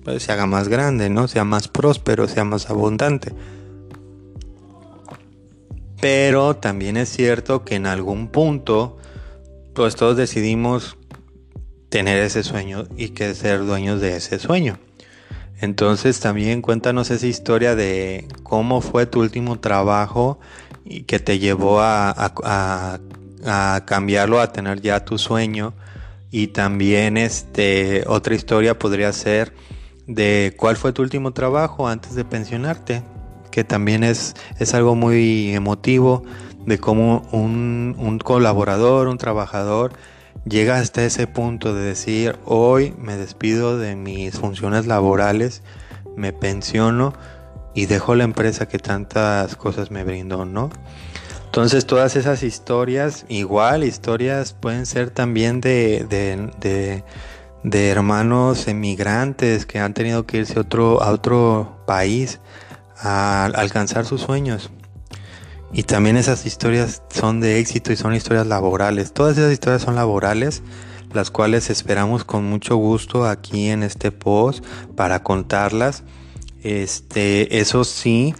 pues, 0.02 0.24
se 0.24 0.32
haga 0.32 0.46
más 0.46 0.68
grande, 0.68 1.10
¿no? 1.10 1.28
Sea 1.28 1.44
más 1.44 1.68
próspero, 1.68 2.26
sea 2.26 2.44
más 2.44 2.70
abundante. 2.70 3.32
Pero 6.00 6.56
también 6.56 6.96
es 6.96 7.08
cierto 7.08 7.64
que 7.64 7.76
en 7.76 7.86
algún 7.86 8.26
punto, 8.26 8.96
pues 9.72 9.94
todos 9.94 10.16
decidimos 10.16 10.96
tener 11.88 12.18
ese 12.18 12.42
sueño 12.42 12.88
y 12.96 13.10
que 13.10 13.32
ser 13.36 13.64
dueños 13.64 14.00
de 14.00 14.16
ese 14.16 14.40
sueño. 14.40 14.80
Entonces 15.60 16.18
también 16.18 16.62
cuéntanos 16.62 17.12
esa 17.12 17.28
historia 17.28 17.76
de 17.76 18.26
cómo 18.42 18.80
fue 18.80 19.06
tu 19.06 19.20
último 19.20 19.60
trabajo 19.60 20.40
y 20.84 21.02
que 21.02 21.18
te 21.18 21.38
llevó 21.38 21.80
a, 21.80 23.00
cambiarlo 23.84 24.40
a 24.40 24.52
tener 24.52 24.80
ya 24.80 25.04
tu 25.04 25.18
sueño. 25.18 25.74
Y 26.30 26.48
también 26.48 27.16
este, 27.16 28.04
otra 28.06 28.34
historia 28.34 28.78
podría 28.78 29.12
ser 29.12 29.52
de 30.06 30.54
cuál 30.56 30.76
fue 30.76 30.92
tu 30.92 31.02
último 31.02 31.32
trabajo 31.32 31.88
antes 31.88 32.14
de 32.14 32.24
pensionarte 32.24 33.02
que 33.52 33.62
también 33.62 34.02
es, 34.02 34.34
es 34.58 34.74
algo 34.74 34.96
muy 34.96 35.54
emotivo 35.54 36.24
de 36.66 36.78
cómo 36.78 37.28
un, 37.30 37.94
un 37.98 38.18
colaborador, 38.18 39.06
un 39.06 39.18
trabajador, 39.18 39.92
llega 40.44 40.78
hasta 40.78 41.04
ese 41.04 41.28
punto 41.28 41.74
de 41.74 41.82
decir, 41.82 42.36
hoy 42.44 42.94
me 42.98 43.16
despido 43.16 43.78
de 43.78 43.94
mis 43.94 44.36
funciones 44.38 44.86
laborales, 44.86 45.62
me 46.16 46.32
pensiono 46.32 47.12
y 47.74 47.86
dejo 47.86 48.14
la 48.14 48.24
empresa 48.24 48.66
que 48.68 48.78
tantas 48.78 49.56
cosas 49.56 49.90
me 49.90 50.04
brindó, 50.04 50.44
¿no? 50.44 50.70
Entonces 51.46 51.86
todas 51.86 52.16
esas 52.16 52.42
historias, 52.42 53.26
igual 53.28 53.84
historias 53.84 54.54
pueden 54.54 54.86
ser 54.86 55.10
también 55.10 55.60
de, 55.60 56.06
de, 56.08 56.50
de, 56.60 57.04
de 57.62 57.90
hermanos 57.90 58.68
emigrantes 58.68 59.66
que 59.66 59.78
han 59.78 59.92
tenido 59.92 60.26
que 60.26 60.38
irse 60.38 60.58
otro, 60.58 61.02
a 61.02 61.10
otro 61.10 61.76
país 61.86 62.40
a 62.98 63.44
alcanzar 63.44 64.06
sus 64.06 64.22
sueños. 64.22 64.70
Y 65.72 65.84
también 65.84 66.16
esas 66.16 66.44
historias 66.46 67.02
son 67.10 67.40
de 67.40 67.58
éxito 67.58 67.92
y 67.92 67.96
son 67.96 68.14
historias 68.14 68.46
laborales. 68.46 69.12
Todas 69.12 69.38
esas 69.38 69.52
historias 69.52 69.82
son 69.82 69.94
laborales, 69.94 70.62
las 71.12 71.30
cuales 71.30 71.70
esperamos 71.70 72.24
con 72.24 72.44
mucho 72.44 72.76
gusto 72.76 73.26
aquí 73.26 73.68
en 73.68 73.82
este 73.82 74.12
post 74.12 74.64
para 74.96 75.22
contarlas. 75.22 76.02
Este, 76.62 77.58
eso 77.58 77.84
sí, 77.84 78.34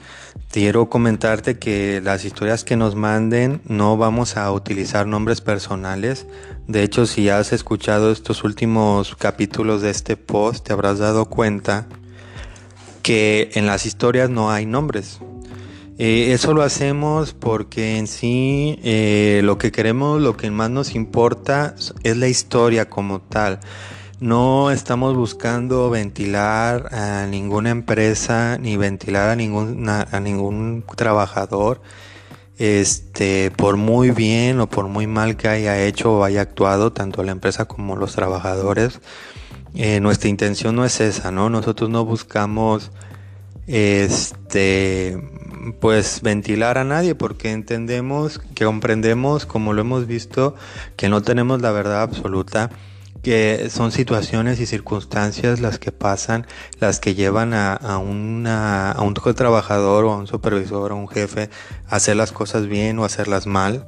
quiero 0.50 0.88
comentarte 0.88 1.58
que 1.58 2.00
las 2.02 2.24
historias 2.24 2.64
que 2.64 2.76
nos 2.76 2.94
manden 2.94 3.60
no 3.66 3.96
vamos 3.96 4.36
a 4.36 4.50
utilizar 4.52 5.06
nombres 5.06 5.40
personales. 5.40 6.26
De 6.68 6.82
hecho, 6.82 7.06
si 7.06 7.28
has 7.28 7.52
escuchado 7.52 8.12
estos 8.12 8.44
últimos 8.44 9.16
capítulos 9.16 9.82
de 9.82 9.90
este 9.90 10.16
post, 10.16 10.66
te 10.66 10.72
habrás 10.72 10.98
dado 10.98 11.26
cuenta 11.26 11.86
que 13.02 13.50
en 13.54 13.66
las 13.66 13.86
historias 13.86 14.30
no 14.30 14.50
hay 14.50 14.66
nombres. 14.66 15.18
Eh, 15.98 16.32
eso 16.32 16.54
lo 16.54 16.62
hacemos 16.62 17.34
porque 17.34 17.98
en 17.98 18.06
sí 18.06 18.78
eh, 18.82 19.40
lo 19.44 19.58
que 19.58 19.70
queremos, 19.70 20.20
lo 20.20 20.36
que 20.36 20.50
más 20.50 20.70
nos 20.70 20.94
importa 20.94 21.74
es 22.02 22.16
la 22.16 22.28
historia 22.28 22.88
como 22.88 23.20
tal. 23.20 23.60
No 24.22 24.70
estamos 24.70 25.16
buscando 25.16 25.90
ventilar 25.90 26.94
a 26.94 27.26
ninguna 27.26 27.70
empresa 27.70 28.56
ni 28.58 28.76
ventilar 28.76 29.28
a 29.28 29.36
ningún, 29.36 29.88
a 29.88 30.20
ningún 30.20 30.84
trabajador 30.96 31.82
este, 32.58 33.50
por 33.50 33.76
muy 33.76 34.12
bien 34.12 34.60
o 34.60 34.68
por 34.68 34.86
muy 34.86 35.08
mal 35.08 35.36
que 35.36 35.48
haya 35.48 35.82
hecho 35.84 36.18
o 36.18 36.24
haya 36.24 36.42
actuado 36.42 36.92
tanto 36.92 37.24
la 37.24 37.32
empresa 37.32 37.64
como 37.64 37.96
los 37.96 38.14
trabajadores, 38.14 39.00
eh, 39.74 39.98
nuestra 39.98 40.28
intención 40.28 40.76
no 40.76 40.84
es 40.84 41.00
esa, 41.00 41.32
¿no? 41.32 41.50
Nosotros 41.50 41.90
no 41.90 42.04
buscamos, 42.04 42.92
este, 43.66 45.20
pues 45.80 46.20
ventilar 46.22 46.78
a 46.78 46.84
nadie 46.84 47.16
porque 47.16 47.50
entendemos, 47.50 48.38
que 48.54 48.64
comprendemos, 48.64 49.44
como 49.44 49.72
lo 49.72 49.80
hemos 49.80 50.06
visto, 50.06 50.54
que 50.96 51.08
no 51.08 51.22
tenemos 51.22 51.60
la 51.62 51.72
verdad 51.72 52.02
absoluta 52.02 52.70
que 53.22 53.68
son 53.70 53.92
situaciones 53.92 54.58
y 54.60 54.66
circunstancias 54.66 55.60
las 55.60 55.78
que 55.78 55.92
pasan, 55.92 56.46
las 56.80 56.98
que 56.98 57.14
llevan 57.14 57.54
a, 57.54 57.72
a, 57.74 57.94
a 57.94 59.02
un 59.02 59.14
trabajador 59.14 60.04
o 60.04 60.12
a 60.12 60.16
un 60.16 60.26
supervisor 60.26 60.92
o 60.92 60.94
a 60.96 60.98
un 60.98 61.08
jefe 61.08 61.48
a 61.88 61.96
hacer 61.96 62.16
las 62.16 62.32
cosas 62.32 62.66
bien 62.66 62.98
o 62.98 63.04
hacerlas 63.04 63.46
mal. 63.46 63.86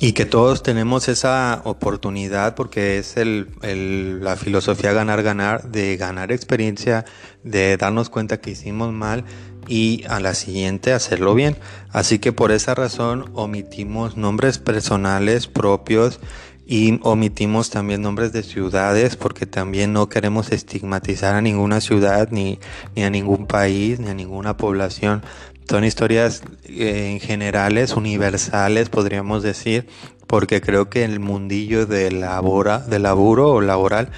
Y 0.00 0.12
que 0.12 0.26
todos 0.26 0.62
tenemos 0.62 1.08
esa 1.08 1.62
oportunidad 1.64 2.56
porque 2.56 2.98
es 2.98 3.14
la 3.16 4.36
filosofía 4.36 4.92
ganar-ganar, 4.92 5.70
de 5.70 5.96
ganar 5.96 6.32
experiencia, 6.32 7.04
de 7.44 7.76
darnos 7.76 8.10
cuenta 8.10 8.40
que 8.40 8.50
hicimos 8.50 8.92
mal 8.92 9.24
y 9.68 10.04
a 10.08 10.20
la 10.20 10.34
siguiente 10.34 10.92
hacerlo 10.92 11.34
bien. 11.34 11.56
Así 11.90 12.18
que 12.18 12.32
por 12.32 12.50
esa 12.50 12.74
razón 12.74 13.30
omitimos 13.34 14.16
nombres 14.16 14.58
personales 14.58 15.46
propios 15.46 16.20
y 16.66 16.98
omitimos 17.02 17.70
también 17.70 18.02
nombres 18.02 18.32
de 18.32 18.42
ciudades 18.42 19.16
porque 19.16 19.46
también 19.46 19.92
no 19.92 20.08
queremos 20.08 20.52
estigmatizar 20.52 21.34
a 21.34 21.42
ninguna 21.42 21.80
ciudad 21.80 22.28
ni, 22.30 22.58
ni 22.96 23.04
a 23.04 23.10
ningún 23.10 23.46
país 23.46 24.00
ni 24.00 24.08
a 24.08 24.14
ninguna 24.14 24.56
población. 24.56 25.22
Son 25.68 25.84
historias 25.84 26.42
eh, 26.64 27.10
en 27.12 27.20
generales, 27.20 27.96
universales, 27.96 28.88
podríamos 28.88 29.42
decir, 29.42 29.86
porque 30.26 30.60
creo 30.60 30.88
que 30.88 31.04
el 31.04 31.20
mundillo 31.20 31.86
de, 31.86 32.10
labora, 32.10 32.78
de 32.80 32.98
laburo 32.98 33.50
o 33.50 33.60
laboral 33.60 34.10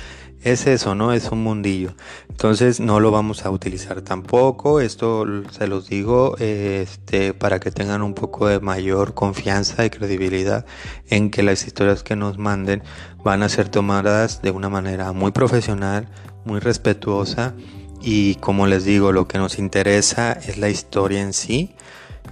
es 0.47 0.69
eso, 0.69 0.95
¿no? 0.95 1.13
Es 1.13 1.33
un 1.33 1.43
mundillo. 1.43 1.95
Entonces 2.31 2.79
no 2.79 3.01
lo 3.01 3.11
vamos 3.11 3.45
a 3.45 3.51
utilizar 3.51 4.01
tampoco. 4.03 4.81
Esto 4.81 5.27
se 5.51 5.67
los 5.67 5.89
digo 5.89 6.37
este, 6.39 7.35
para 7.35 7.59
que 7.59 7.73
tengan 7.73 8.01
un 8.03 8.15
poco 8.15 8.47
de 8.47 8.61
mayor 8.61 9.15
confianza 9.15 9.85
y 9.85 9.91
credibilidad 9.91 10.65
en 11.09 11.33
que 11.33 11.43
las 11.43 11.67
historias 11.67 12.05
que 12.05 12.15
nos 12.15 12.39
manden 12.39 12.85
van 13.25 13.43
a 13.43 13.49
ser 13.49 13.69
tomadas 13.69 14.41
de 14.41 14.53
una 14.53 14.69
manera 14.69 15.13
muy 15.13 15.33
profesional, 15.33 16.09
muy 16.45 16.61
respetuosa 16.61 17.55
y 18.01 18.37
como 18.37 18.69
les 18.69 18.85
digo, 18.85 19.11
lo 19.11 19.27
que 19.27 19.39
nos 19.39 19.59
interesa 19.59 20.33
es 20.33 20.59
la 20.59 20.69
historia 20.69 21.23
en 21.23 21.33
sí. 21.33 21.75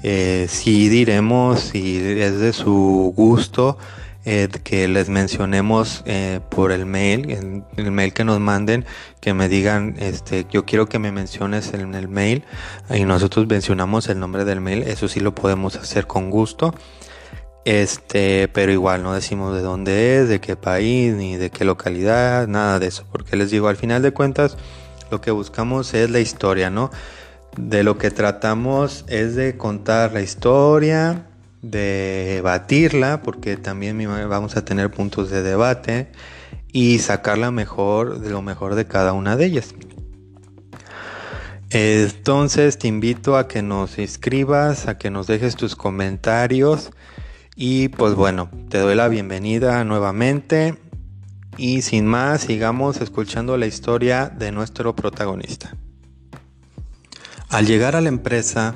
Eh, 0.04 0.46
si 0.48 0.88
diremos 0.88 1.58
si 1.60 1.96
es 1.96 2.38
de 2.38 2.52
su 2.52 3.12
gusto, 3.16 3.76
eh, 4.26 4.48
que 4.62 4.88
les 4.88 5.10
mencionemos 5.10 6.02
eh, 6.06 6.40
por 6.50 6.72
el 6.72 6.86
mail, 6.86 7.64
el, 7.76 7.90
mail 7.90 8.14
que 8.14 8.24
nos 8.24 8.40
manden, 8.40 8.86
que 9.20 9.34
me 9.34 9.50
digan, 9.50 9.96
este, 9.98 10.46
yo 10.50 10.64
quiero 10.64 10.88
que 10.88 10.98
me 10.98 11.12
menciones 11.12 11.74
en 11.74 11.94
el 11.94 12.08
mail 12.08 12.44
y 12.88 13.04
nosotros 13.04 13.46
mencionamos 13.46 14.08
el 14.08 14.18
nombre 14.18 14.46
del 14.46 14.62
mail, 14.62 14.82
eso 14.84 15.08
sí 15.08 15.20
lo 15.20 15.34
podemos 15.34 15.76
hacer 15.76 16.06
con 16.06 16.30
gusto. 16.30 16.74
Este, 17.66 18.48
pero 18.48 18.72
igual 18.72 19.02
no 19.02 19.14
decimos 19.14 19.54
de 19.54 19.62
dónde 19.62 20.20
es, 20.20 20.28
de 20.28 20.40
qué 20.40 20.54
país, 20.54 21.14
ni 21.14 21.36
de 21.36 21.50
qué 21.50 21.64
localidad, 21.64 22.46
nada 22.46 22.78
de 22.78 22.86
eso, 22.88 23.06
porque 23.10 23.36
les 23.36 23.50
digo, 23.50 23.68
al 23.68 23.76
final 23.76 24.02
de 24.02 24.12
cuentas, 24.12 24.56
lo 25.10 25.20
que 25.20 25.30
buscamos 25.30 25.94
es 25.94 26.10
la 26.10 26.20
historia, 26.20 26.70
¿no? 26.70 26.90
De 27.56 27.82
lo 27.82 27.98
que 27.98 28.10
tratamos 28.10 29.04
es 29.08 29.34
de 29.34 29.56
contar 29.56 30.12
la 30.12 30.20
historia, 30.20 31.26
de 31.70 32.40
batirla, 32.44 33.22
porque 33.22 33.56
también 33.56 33.98
vamos 34.28 34.56
a 34.56 34.64
tener 34.64 34.90
puntos 34.90 35.30
de 35.30 35.42
debate 35.42 36.08
y 36.72 36.98
sacarla 36.98 37.50
mejor 37.50 38.20
de 38.20 38.30
lo 38.30 38.42
mejor 38.42 38.74
de 38.74 38.86
cada 38.86 39.14
una 39.14 39.36
de 39.36 39.46
ellas. 39.46 39.74
Entonces 41.70 42.78
te 42.78 42.86
invito 42.86 43.36
a 43.36 43.48
que 43.48 43.62
nos 43.62 43.98
inscribas, 43.98 44.86
a 44.86 44.98
que 44.98 45.10
nos 45.10 45.26
dejes 45.26 45.56
tus 45.56 45.74
comentarios 45.74 46.90
y 47.56 47.88
pues 47.88 48.14
bueno, 48.14 48.50
te 48.68 48.78
doy 48.78 48.94
la 48.94 49.08
bienvenida 49.08 49.82
nuevamente 49.84 50.76
y 51.56 51.82
sin 51.82 52.06
más 52.06 52.42
sigamos 52.42 53.00
escuchando 53.00 53.56
la 53.56 53.66
historia 53.66 54.28
de 54.28 54.52
nuestro 54.52 54.94
protagonista. 54.94 55.76
Al 57.48 57.66
llegar 57.66 57.96
a 57.96 58.00
la 58.00 58.08
empresa 58.08 58.74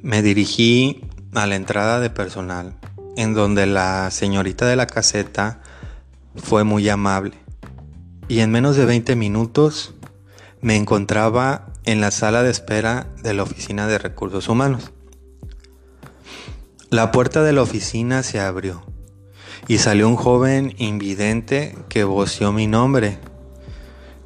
me 0.00 0.22
dirigí 0.22 1.02
a 1.34 1.46
la 1.46 1.56
entrada 1.56 2.00
de 2.00 2.10
personal, 2.10 2.76
en 3.16 3.34
donde 3.34 3.66
la 3.66 4.10
señorita 4.10 4.66
de 4.66 4.76
la 4.76 4.86
caseta 4.86 5.60
fue 6.36 6.64
muy 6.64 6.88
amable. 6.88 7.34
Y 8.28 8.40
en 8.40 8.50
menos 8.50 8.76
de 8.76 8.84
20 8.84 9.16
minutos 9.16 9.94
me 10.60 10.76
encontraba 10.76 11.66
en 11.84 12.00
la 12.00 12.10
sala 12.10 12.42
de 12.42 12.50
espera 12.50 13.06
de 13.22 13.34
la 13.34 13.42
oficina 13.42 13.86
de 13.86 13.98
recursos 13.98 14.48
humanos. 14.48 14.92
La 16.90 17.10
puerta 17.10 17.42
de 17.42 17.52
la 17.52 17.62
oficina 17.62 18.22
se 18.22 18.40
abrió 18.40 18.84
y 19.66 19.78
salió 19.78 20.08
un 20.08 20.16
joven 20.16 20.74
invidente 20.78 21.76
que 21.88 22.04
voció 22.04 22.52
mi 22.52 22.66
nombre. 22.66 23.18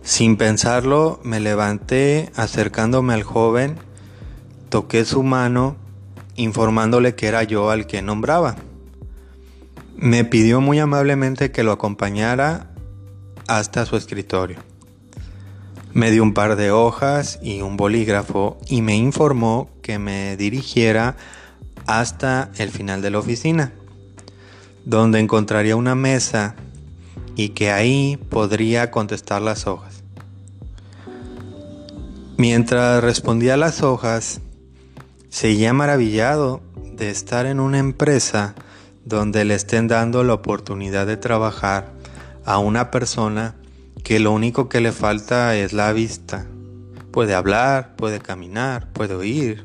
Sin 0.02 0.36
pensarlo, 0.36 1.20
me 1.24 1.40
levanté 1.40 2.30
acercándome 2.36 3.14
al 3.14 3.22
joven, 3.22 3.76
toqué 4.68 5.04
su 5.04 5.22
mano 5.22 5.76
informándole 6.38 7.14
que 7.14 7.26
era 7.26 7.42
yo 7.42 7.70
al 7.70 7.86
que 7.86 8.00
nombraba. 8.00 8.56
Me 9.96 10.24
pidió 10.24 10.60
muy 10.60 10.78
amablemente 10.78 11.50
que 11.50 11.64
lo 11.64 11.72
acompañara 11.72 12.70
hasta 13.48 13.84
su 13.84 13.96
escritorio. 13.96 14.58
Me 15.92 16.12
dio 16.12 16.22
un 16.22 16.34
par 16.34 16.54
de 16.56 16.70
hojas 16.70 17.40
y 17.42 17.60
un 17.60 17.76
bolígrafo 17.76 18.58
y 18.68 18.82
me 18.82 18.96
informó 18.96 19.68
que 19.82 19.98
me 19.98 20.36
dirigiera 20.36 21.16
hasta 21.86 22.50
el 22.58 22.70
final 22.70 23.02
de 23.02 23.10
la 23.10 23.18
oficina, 23.18 23.72
donde 24.84 25.18
encontraría 25.18 25.74
una 25.74 25.96
mesa 25.96 26.54
y 27.34 27.50
que 27.50 27.72
ahí 27.72 28.16
podría 28.28 28.92
contestar 28.92 29.42
las 29.42 29.66
hojas. 29.66 30.04
Mientras 32.36 33.02
respondía 33.02 33.56
las 33.56 33.82
hojas, 33.82 34.40
Seguía 35.38 35.72
maravillado 35.72 36.62
de 36.94 37.10
estar 37.10 37.46
en 37.46 37.60
una 37.60 37.78
empresa 37.78 38.56
donde 39.04 39.44
le 39.44 39.54
estén 39.54 39.86
dando 39.86 40.24
la 40.24 40.34
oportunidad 40.34 41.06
de 41.06 41.16
trabajar 41.16 41.92
a 42.44 42.58
una 42.58 42.90
persona 42.90 43.54
que 44.02 44.18
lo 44.18 44.32
único 44.32 44.68
que 44.68 44.80
le 44.80 44.90
falta 44.90 45.54
es 45.54 45.72
la 45.72 45.92
vista. 45.92 46.44
Puede 47.12 47.36
hablar, 47.36 47.94
puede 47.94 48.18
caminar, 48.18 48.88
puede 48.92 49.14
oír. 49.14 49.64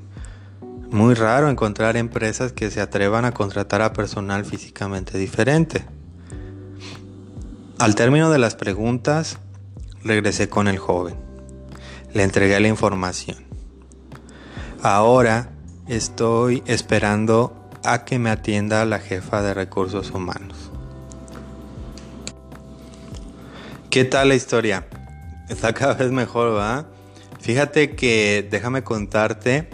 Muy 0.92 1.16
raro 1.16 1.50
encontrar 1.50 1.98
empresas 1.98 2.52
que 2.52 2.70
se 2.70 2.80
atrevan 2.80 3.26
a 3.26 3.32
contratar 3.32 3.82
a 3.82 3.94
personal 3.94 4.46
físicamente 4.46 5.18
diferente. 5.18 5.86
Al 7.80 7.96
término 7.96 8.30
de 8.30 8.38
las 8.38 8.54
preguntas, 8.54 9.40
regresé 10.04 10.50
con 10.50 10.68
el 10.68 10.78
joven. 10.78 11.16
Le 12.14 12.22
entregué 12.22 12.60
la 12.60 12.68
información. 12.68 13.38
Ahora 14.84 15.53
Estoy 15.88 16.64
esperando 16.66 17.70
a 17.84 18.06
que 18.06 18.18
me 18.18 18.30
atienda 18.30 18.86
la 18.86 19.00
jefa 19.00 19.42
de 19.42 19.54
recursos 19.54 20.12
humanos. 20.12 20.72
¿Qué 23.90 24.06
tal 24.06 24.30
la 24.30 24.36
historia? 24.36 24.88
Está 25.50 25.74
cada 25.74 25.96
vez 25.96 26.10
mejor, 26.10 26.56
¿va? 26.56 26.86
Fíjate 27.42 27.98
que 27.98 28.48
déjame 28.50 28.86
contarte 28.86 29.70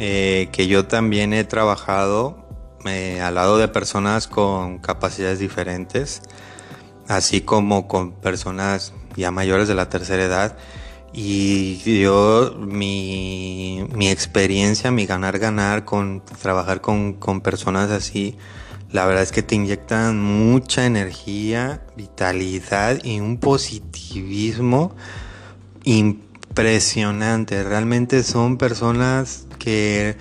eh, 0.00 0.48
que 0.50 0.66
yo 0.66 0.88
también 0.88 1.32
he 1.32 1.44
trabajado 1.44 2.44
eh, 2.84 3.20
al 3.20 3.36
lado 3.36 3.56
de 3.56 3.68
personas 3.68 4.26
con 4.26 4.78
capacidades 4.78 5.38
diferentes, 5.38 6.22
así 7.06 7.40
como 7.40 7.86
con 7.86 8.10
personas 8.10 8.94
ya 9.14 9.30
mayores 9.30 9.68
de 9.68 9.76
la 9.76 9.88
tercera 9.88 10.24
edad 10.24 10.56
y 11.12 11.76
yo, 12.00 12.54
mi, 12.58 13.86
mi 13.94 14.08
experiencia, 14.08 14.90
mi 14.90 15.06
ganar, 15.06 15.38
ganar 15.38 15.84
con 15.84 16.22
trabajar 16.40 16.80
con, 16.80 17.14
con 17.14 17.40
personas 17.42 17.90
así, 17.90 18.36
la 18.92 19.06
verdad 19.06 19.22
es 19.22 19.32
que 19.32 19.42
te 19.42 19.54
inyectan 19.54 20.20
mucha 20.22 20.86
energía, 20.86 21.82
vitalidad 21.96 23.02
y 23.02 23.20
un 23.20 23.38
positivismo 23.38 24.94
impresionante. 25.84 27.62
Realmente 27.64 28.22
son 28.22 28.58
personas 28.58 29.46
que, 29.58 30.16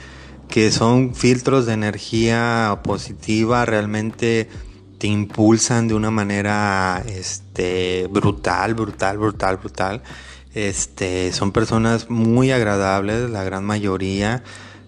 que 0.48 0.72
son 0.72 1.16
filtros 1.16 1.66
de 1.66 1.74
energía 1.74 2.80
positiva, 2.84 3.66
realmente 3.66 4.50
te 4.98 5.08
impulsan 5.08 5.88
de 5.88 5.96
una 5.96 6.12
manera 6.12 7.04
este, 7.08 8.08
brutal, 8.10 8.76
brutal, 8.76 9.18
brutal, 9.18 9.58
brutal. 9.58 10.04
Este, 10.54 11.32
son 11.32 11.52
personas 11.52 12.10
muy 12.10 12.52
agradables, 12.52 13.30
la 13.30 13.44
gran 13.44 13.64
mayoría. 13.64 14.44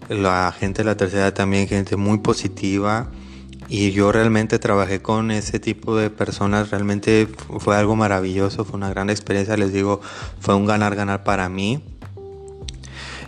La 0.09 0.53
gente 0.57 0.81
de 0.81 0.85
la 0.85 0.97
tercera 0.97 1.33
también, 1.33 1.67
gente 1.67 1.95
muy 1.95 2.19
positiva. 2.19 3.09
Y 3.69 3.91
yo 3.91 4.11
realmente 4.11 4.59
trabajé 4.59 5.01
con 5.01 5.31
ese 5.31 5.59
tipo 5.59 5.95
de 5.95 6.09
personas, 6.09 6.69
realmente 6.69 7.27
fue 7.59 7.77
algo 7.77 7.95
maravilloso, 7.95 8.65
fue 8.65 8.75
una 8.75 8.89
gran 8.89 9.09
experiencia, 9.09 9.55
les 9.57 9.71
digo, 9.71 10.01
fue 10.39 10.53
un 10.55 10.65
ganar-ganar 10.65 11.23
para 11.23 11.47
mí. 11.49 11.81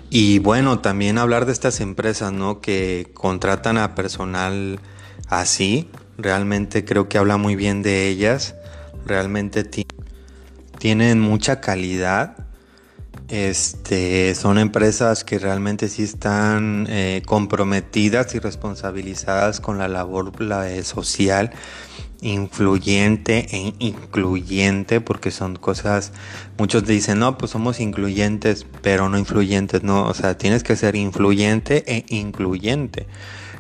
Y 0.09 0.39
bueno, 0.39 0.79
también 0.79 1.17
hablar 1.17 1.45
de 1.45 1.53
estas 1.53 1.79
empresas, 1.79 2.31
¿no? 2.31 2.61
Que 2.61 3.11
contratan 3.13 3.77
a 3.77 3.95
personal 3.95 4.79
así, 5.29 5.89
realmente 6.17 6.85
creo 6.85 7.09
que 7.09 7.17
habla 7.17 7.37
muy 7.37 7.55
bien 7.55 7.81
de 7.81 8.07
ellas, 8.07 8.55
realmente 9.05 9.63
tienen 10.79 11.19
mucha 11.19 11.61
calidad. 11.61 12.35
Este, 13.27 14.35
son 14.35 14.59
empresas 14.59 15.23
que 15.23 15.39
realmente 15.39 15.89
sí 15.89 16.03
están 16.03 16.85
eh, 16.89 17.23
comprometidas 17.25 18.35
y 18.35 18.39
responsabilizadas 18.39 19.59
con 19.59 19.79
la 19.79 19.87
labor 19.87 20.31
social, 20.83 21.51
influyente 22.21 23.47
e 23.51 23.73
incluyente, 23.79 25.01
porque 25.01 25.31
son 25.31 25.55
cosas, 25.55 26.11
muchos 26.57 26.85
dicen, 26.85 27.19
no, 27.19 27.37
pues 27.37 27.51
somos 27.51 27.79
incluyentes, 27.79 28.67
pero 28.81 29.09
no 29.09 29.17
influyentes, 29.17 29.81
no, 29.81 30.05
o 30.05 30.13
sea, 30.13 30.37
tienes 30.37 30.63
que 30.63 30.75
ser 30.75 30.95
influyente 30.95 31.83
e 31.87 32.05
incluyente 32.09 33.07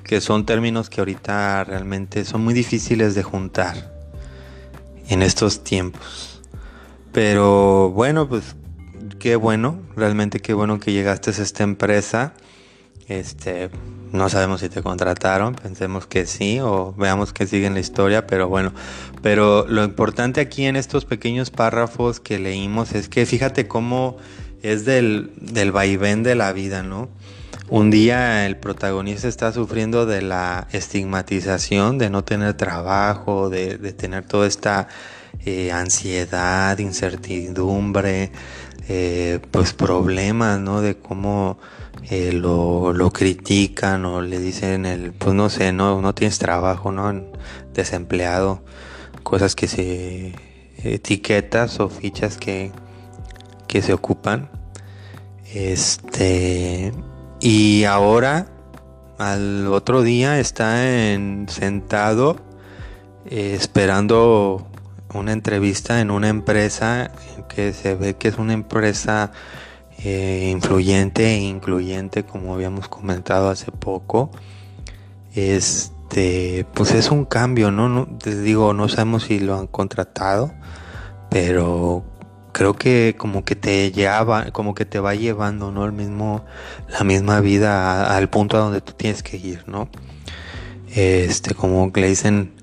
que 0.05 0.21
son 0.21 0.45
términos 0.45 0.89
que 0.89 1.01
ahorita 1.01 1.63
realmente 1.63 2.23
son 2.25 2.43
muy 2.43 2.53
difíciles 2.53 3.15
de 3.15 3.23
juntar 3.23 3.91
en 5.09 5.23
estos 5.23 5.63
tiempos. 5.63 6.34
Pero 7.15 7.91
bueno, 7.91 8.27
pues 8.27 8.57
qué 9.19 9.37
bueno, 9.37 9.79
realmente 9.95 10.41
qué 10.41 10.53
bueno 10.53 10.81
que 10.81 10.91
llegaste 10.91 11.31
a 11.31 11.33
esta 11.33 11.63
empresa. 11.63 12.33
Este, 13.07 13.69
no 14.11 14.27
sabemos 14.27 14.59
si 14.59 14.67
te 14.67 14.83
contrataron, 14.83 15.55
pensemos 15.55 16.07
que 16.07 16.25
sí 16.25 16.59
o 16.59 16.93
veamos 16.97 17.31
que 17.31 17.47
sigue 17.47 17.67
en 17.67 17.73
la 17.73 17.79
historia, 17.79 18.27
pero 18.27 18.49
bueno, 18.49 18.73
pero 19.21 19.65
lo 19.65 19.85
importante 19.85 20.41
aquí 20.41 20.65
en 20.65 20.75
estos 20.75 21.05
pequeños 21.05 21.51
párrafos 21.51 22.19
que 22.19 22.37
leímos 22.37 22.91
es 22.91 23.07
que 23.07 23.25
fíjate 23.25 23.65
cómo 23.65 24.17
es 24.61 24.83
del, 24.83 25.31
del 25.37 25.71
vaivén 25.71 26.21
de 26.21 26.35
la 26.35 26.51
vida, 26.51 26.83
¿no? 26.83 27.07
Un 27.67 27.89
día 27.89 28.45
el 28.45 28.57
protagonista 28.57 29.27
está 29.27 29.51
sufriendo 29.51 30.05
de 30.05 30.21
la 30.21 30.67
estigmatización, 30.71 31.97
de 31.97 32.11
no 32.11 32.23
tener 32.23 32.53
trabajo, 32.53 33.49
de, 33.49 33.77
tener 33.93 34.23
toda 34.23 34.45
esta 34.45 34.87
eh, 35.43 35.71
ansiedad, 35.71 36.77
incertidumbre, 36.79 38.31
eh, 38.87 39.39
pues 39.51 39.73
problemas, 39.73 40.59
¿no? 40.59 40.81
De 40.81 40.97
cómo 40.97 41.57
eh, 42.09 42.31
lo, 42.31 42.93
lo, 42.93 43.11
critican 43.11 44.05
o 44.05 44.21
le 44.21 44.39
dicen 44.39 44.85
el, 44.85 45.11
pues 45.13 45.35
no 45.35 45.49
sé, 45.49 45.71
no, 45.71 46.01
no 46.01 46.13
tienes 46.15 46.39
trabajo, 46.39 46.91
¿no? 46.91 47.13
Desempleado, 47.73 48.63
cosas 49.23 49.55
que 49.55 49.67
se, 49.67 50.33
etiquetas 50.83 51.79
o 51.79 51.89
fichas 51.89 52.37
que, 52.37 52.71
que 53.67 53.81
se 53.81 53.93
ocupan. 53.93 54.49
Este, 55.53 56.91
y 57.39 57.83
ahora, 57.83 58.47
al 59.17 59.67
otro 59.67 60.01
día, 60.01 60.39
está 60.39 61.13
en, 61.13 61.47
sentado 61.49 62.37
esperando 63.29 64.67
una 65.13 65.31
entrevista 65.31 66.01
en 66.01 66.11
una 66.11 66.29
empresa 66.29 67.11
que 67.47 67.73
se 67.73 67.95
ve 67.95 68.15
que 68.15 68.27
es 68.27 68.37
una 68.37 68.53
empresa 68.53 69.31
eh, 70.03 70.49
influyente 70.51 71.25
e 71.25 71.37
incluyente, 71.37 72.23
como 72.23 72.53
habíamos 72.53 72.87
comentado 72.87 73.49
hace 73.49 73.71
poco. 73.71 74.31
Este, 75.35 76.65
pues 76.73 76.91
es 76.91 77.11
un 77.11 77.25
cambio, 77.25 77.71
¿no? 77.71 77.89
no 77.89 78.05
te 78.05 78.39
digo, 78.41 78.73
no 78.73 78.89
sabemos 78.89 79.23
si 79.23 79.39
lo 79.39 79.57
han 79.57 79.67
contratado, 79.67 80.53
pero 81.29 82.03
creo 82.55 82.73
que 82.73 83.15
como 83.17 83.43
que 83.43 83.55
te 83.55 83.91
lleva, 83.91 84.51
como 84.51 84.75
que 84.75 84.85
te 84.85 84.99
va 84.99 85.13
llevando, 85.13 85.71
¿no? 85.71 85.85
El 85.85 85.91
mismo, 85.91 86.45
la 86.87 87.03
misma 87.03 87.41
vida 87.41 88.15
al 88.15 88.29
punto 88.29 88.55
a 88.55 88.61
donde 88.61 88.79
tú 88.79 88.93
tienes 88.93 89.23
que 89.23 89.35
ir, 89.35 89.65
¿no? 89.67 89.89
Este, 90.95 91.53
como 91.53 91.91
le 91.93 92.07
dicen, 92.07 92.53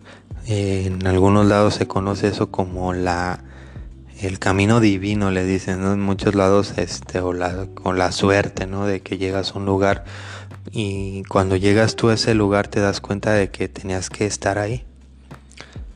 en 0.47 1.07
algunos 1.07 1.47
lados 1.47 1.75
se 1.75 1.87
conoce 1.87 2.29
eso 2.29 2.51
como 2.51 2.93
la, 2.93 3.41
el 4.21 4.39
camino 4.39 4.81
divino, 4.81 5.31
le 5.31 5.45
dicen, 5.45 5.83
¿no? 5.83 5.93
En 5.93 6.01
muchos 6.01 6.35
lados, 6.35 6.75
este, 6.77 7.21
o 7.21 7.33
la, 7.33 7.67
con 7.75 7.99
la 7.99 8.13
suerte, 8.13 8.67
¿no? 8.67 8.87
De 8.87 9.01
que 9.01 9.19
llegas 9.19 9.53
a 9.53 9.59
un 9.59 9.67
lugar 9.67 10.05
y 10.71 11.23
cuando 11.25 11.57
llegas 11.57 11.97
tú 11.97 12.09
a 12.09 12.15
ese 12.15 12.35
lugar 12.35 12.69
te 12.69 12.81
das 12.81 13.01
cuenta 13.01 13.33
de 13.33 13.51
que 13.51 13.69
tenías 13.69 14.11
que 14.11 14.27
estar 14.27 14.59
ahí, 14.59 14.85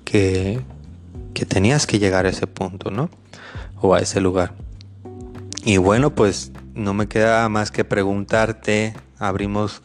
que, 0.05 0.61
que 1.35 1.47
tenías 1.47 1.87
que 1.87 1.99
llegar 1.99 2.27
a 2.27 2.31
ese 2.31 2.47
punto, 2.47 2.91
¿no? 2.91 3.11
o 3.81 3.95
a 3.95 4.01
ese 4.01 4.21
lugar. 4.21 4.53
Y 5.65 5.79
bueno, 5.79 6.15
pues 6.15 6.53
no 6.75 6.95
me 6.95 7.09
queda 7.09 7.49
más 7.49 7.71
que 7.71 7.85
preguntarte, 7.85 8.95
abrimos 9.19 9.83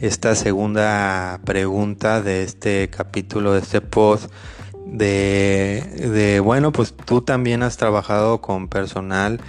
esta 0.00 0.34
segunda 0.34 1.40
pregunta 1.44 2.22
de 2.22 2.42
este 2.42 2.88
capítulo, 2.88 3.52
de 3.52 3.60
este 3.60 3.80
post, 3.80 4.32
de, 4.86 5.82
de 6.12 6.40
bueno, 6.40 6.72
pues 6.72 6.94
tú 6.94 7.22
también 7.22 7.62
has 7.62 7.76
trabajado 7.76 8.40
con 8.40 8.68
personal 8.68 9.40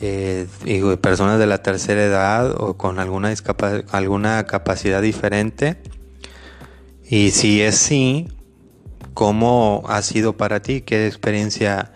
eh, 0.00 0.46
y 0.64 0.80
personas 0.96 1.38
de 1.38 1.46
la 1.46 1.62
tercera 1.62 2.02
edad 2.02 2.54
o 2.60 2.76
con 2.76 2.98
alguna, 2.98 3.32
alguna 3.92 4.44
capacidad 4.44 5.00
diferente. 5.00 5.80
Y 7.08 7.30
si 7.30 7.62
es 7.62 7.76
sí, 7.76 8.28
¿cómo 9.14 9.84
ha 9.86 10.02
sido 10.02 10.36
para 10.36 10.60
ti? 10.60 10.80
¿Qué 10.80 11.06
experiencia 11.06 11.92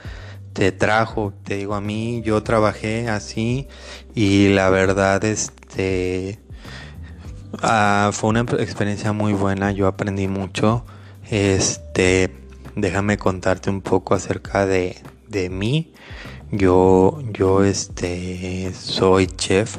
te 0.57 0.73
trajo. 0.73 1.35
Te 1.45 1.57
digo, 1.57 1.75
a 1.75 1.83
mí 1.83 2.23
yo 2.25 2.43
trabajé 2.43 3.09
así 3.11 3.69
y 4.15 4.49
la 4.49 4.71
verdad 4.71 5.23
este 5.25 6.41
ah, 7.63 8.11
fue 8.13 8.31
una 8.31 8.41
experiencia 8.41 9.13
muy 9.13 9.33
buena. 9.33 9.73
Yo 9.73 9.87
aprendí 9.87 10.29
mucho. 10.29 10.85
Este, 11.31 12.33
déjame 12.75 13.19
contarte 13.19 13.71
un 13.71 13.81
poco 13.81 14.15
acerca 14.15 14.67
de, 14.67 14.97
de 15.29 15.51
mí. 15.51 15.93
Yo, 16.53 17.21
yo 17.33 17.65
este, 17.65 18.73
soy 18.73 19.27
chef 19.27 19.79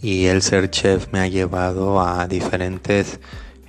y 0.00 0.26
el 0.26 0.42
ser 0.42 0.70
chef 0.70 1.08
me 1.12 1.20
ha 1.20 1.26
llevado 1.26 2.00
a 2.00 2.28
diferentes 2.28 3.18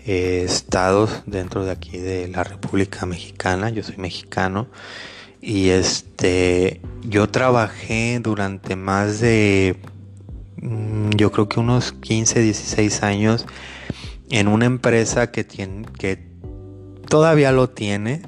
estados 0.05 1.23
dentro 1.25 1.65
de 1.65 1.71
aquí 1.71 1.97
de 1.97 2.27
la 2.27 2.43
República 2.43 3.05
Mexicana. 3.05 3.69
Yo 3.69 3.83
soy 3.83 3.97
mexicano 3.97 4.67
y 5.41 5.69
este, 5.69 6.81
yo 7.03 7.29
trabajé 7.29 8.19
durante 8.19 8.75
más 8.75 9.19
de, 9.19 9.77
yo 10.57 11.31
creo 11.31 11.49
que 11.49 11.59
unos 11.59 11.91
15, 11.91 12.41
16 12.41 13.03
años 13.03 13.45
en 14.29 14.47
una 14.47 14.65
empresa 14.65 15.31
que 15.31 15.43
tiene, 15.43 15.85
que 15.97 16.27
todavía 17.07 17.51
lo 17.51 17.69
tiene, 17.69 18.21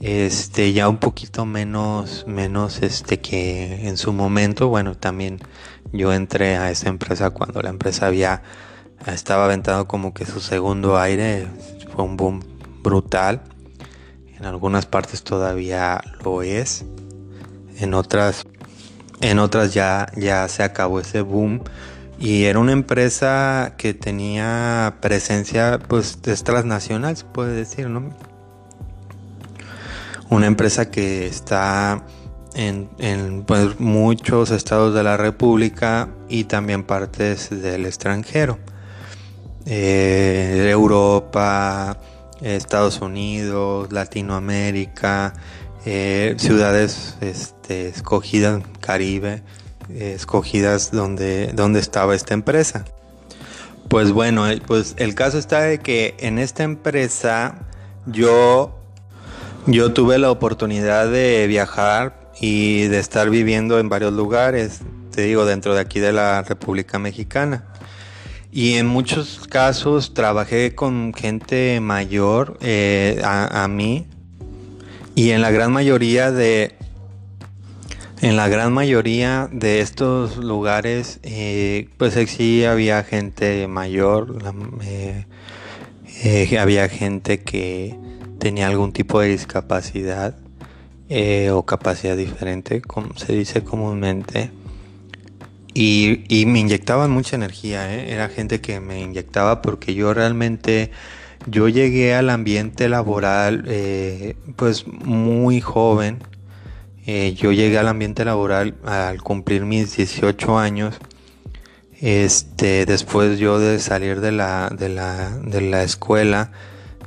este, 0.00 0.72
ya 0.72 0.88
un 0.88 0.98
poquito 0.98 1.46
menos, 1.46 2.24
menos 2.26 2.82
este 2.82 3.20
que 3.20 3.88
en 3.88 3.96
su 3.96 4.12
momento, 4.12 4.68
bueno, 4.68 4.96
también 4.96 5.38
yo 5.92 6.12
entré 6.12 6.56
a 6.56 6.70
esa 6.70 6.88
empresa 6.88 7.30
cuando 7.30 7.62
la 7.62 7.70
empresa 7.70 8.06
había, 8.06 8.42
estaba 9.06 9.44
aventando 9.44 9.86
como 9.86 10.12
que 10.12 10.26
su 10.26 10.40
segundo 10.40 10.98
aire, 10.98 11.46
fue 11.94 12.04
un 12.04 12.16
boom 12.16 12.40
brutal. 12.82 13.42
En 14.36 14.44
algunas 14.44 14.86
partes 14.86 15.22
todavía 15.22 16.02
lo 16.24 16.42
es. 16.42 16.84
En 17.78 17.94
otras, 17.94 18.44
en 19.22 19.38
otras 19.38 19.72
ya, 19.72 20.08
ya 20.16 20.46
se 20.48 20.62
acabó 20.62 21.00
ese 21.00 21.22
boom. 21.22 21.62
Y 22.18 22.44
era 22.44 22.58
una 22.58 22.72
empresa 22.72 23.74
que 23.78 23.94
tenía 23.94 24.96
presencia, 25.00 25.78
pues, 25.88 26.18
es 26.26 26.44
transnacional, 26.44 27.16
se 27.16 27.24
puede 27.24 27.54
decir, 27.54 27.88
¿no? 27.88 28.10
Una 30.28 30.46
empresa 30.46 30.90
que 30.90 31.26
está 31.26 32.04
en, 32.54 32.90
en 32.98 33.44
pues, 33.44 33.80
muchos 33.80 34.50
estados 34.50 34.94
de 34.94 35.02
la 35.02 35.16
República 35.16 36.10
y 36.28 36.44
también 36.44 36.84
partes 36.84 37.48
del 37.50 37.86
extranjero. 37.86 38.58
Eh, 39.66 40.68
Europa, 40.70 41.96
Estados 42.40 43.00
Unidos, 43.00 43.92
Latinoamérica, 43.92 45.34
eh, 45.84 46.36
ciudades 46.38 47.16
este, 47.20 47.88
escogidas, 47.88 48.62
Caribe, 48.80 49.42
eh, 49.90 50.12
escogidas 50.14 50.92
donde, 50.92 51.48
donde 51.54 51.80
estaba 51.80 52.14
esta 52.14 52.34
empresa. 52.34 52.84
Pues 53.88 54.12
bueno, 54.12 54.48
eh, 54.48 54.62
pues 54.64 54.94
el 54.98 55.14
caso 55.16 55.38
está 55.38 55.62
de 55.62 55.80
que 55.80 56.14
en 56.20 56.38
esta 56.38 56.62
empresa 56.62 57.66
yo 58.06 58.78
Yo 59.66 59.92
tuve 59.92 60.18
la 60.18 60.30
oportunidad 60.30 61.08
de 61.08 61.46
viajar 61.46 62.32
y 62.40 62.88
de 62.88 62.98
estar 62.98 63.30
viviendo 63.30 63.78
en 63.78 63.88
varios 63.88 64.12
lugares, 64.12 64.80
te 65.12 65.22
digo, 65.22 65.44
dentro 65.44 65.74
de 65.74 65.80
aquí 65.80 66.00
de 66.00 66.12
la 66.12 66.42
República 66.42 66.98
Mexicana. 66.98 67.64
Y 68.50 68.74
en 68.74 68.86
muchos 68.86 69.40
casos 69.48 70.14
trabajé 70.14 70.74
con 70.74 71.14
gente 71.14 71.78
mayor 71.80 72.58
a, 73.22 73.68
mí 73.68 74.08
y 75.14 75.30
en 75.30 75.42
la 75.42 75.50
gran 75.50 75.72
mayoría 75.72 76.30
de 76.30 76.74
en 78.20 78.36
la 78.36 78.48
gran 78.48 78.72
mayoría 78.72 79.48
de 79.52 79.80
estos 79.80 80.36
lugares 80.36 81.18
eh, 81.22 81.88
pues 81.96 82.14
sí 82.30 82.64
había 82.64 83.02
gente 83.04 83.66
mayor 83.68 84.38
eh, 84.82 85.26
había 86.58 86.88
gente 86.88 87.40
que 87.40 87.96
tenía 88.38 88.68
algún 88.68 88.92
tipo 88.92 89.20
de 89.20 89.28
discapacidad 89.28 90.36
o 91.52 91.66
capacidad 91.66 92.16
diferente 92.16 92.80
como 92.80 93.16
se 93.18 93.34
dice 93.34 93.62
comúnmente 93.62 94.50
y, 95.74 96.44
me 96.46 96.60
inyectaban 96.60 97.10
mucha 97.10 97.36
energía, 97.36 97.94
¿eh? 97.94 98.12
era 98.12 98.28
gente 98.28 98.60
que 98.60 98.80
me 98.80 99.00
inyectaba 99.00 99.62
porque 99.62 99.94
yo 99.94 100.12
realmente, 100.12 100.90
yo 101.46 101.68
llegué 101.68 102.14
al 102.14 102.30
ambiente 102.30 102.88
laboral 102.88 103.64
eh, 103.66 104.36
pues 104.56 104.86
muy 104.86 105.60
joven, 105.60 106.18
eh, 107.06 107.34
yo 107.34 107.52
llegué 107.52 107.78
al 107.78 107.88
ambiente 107.88 108.24
laboral 108.24 108.74
al 108.84 109.22
cumplir 109.22 109.64
mis 109.64 109.96
18 109.96 110.58
años, 110.58 110.98
este, 112.00 112.86
después 112.86 113.38
yo 113.38 113.58
de 113.58 113.78
salir 113.78 114.20
de 114.20 114.32
la, 114.32 114.70
de 114.70 114.88
la, 114.88 115.30
de 115.30 115.60
la 115.60 115.82
escuela, 115.82 116.52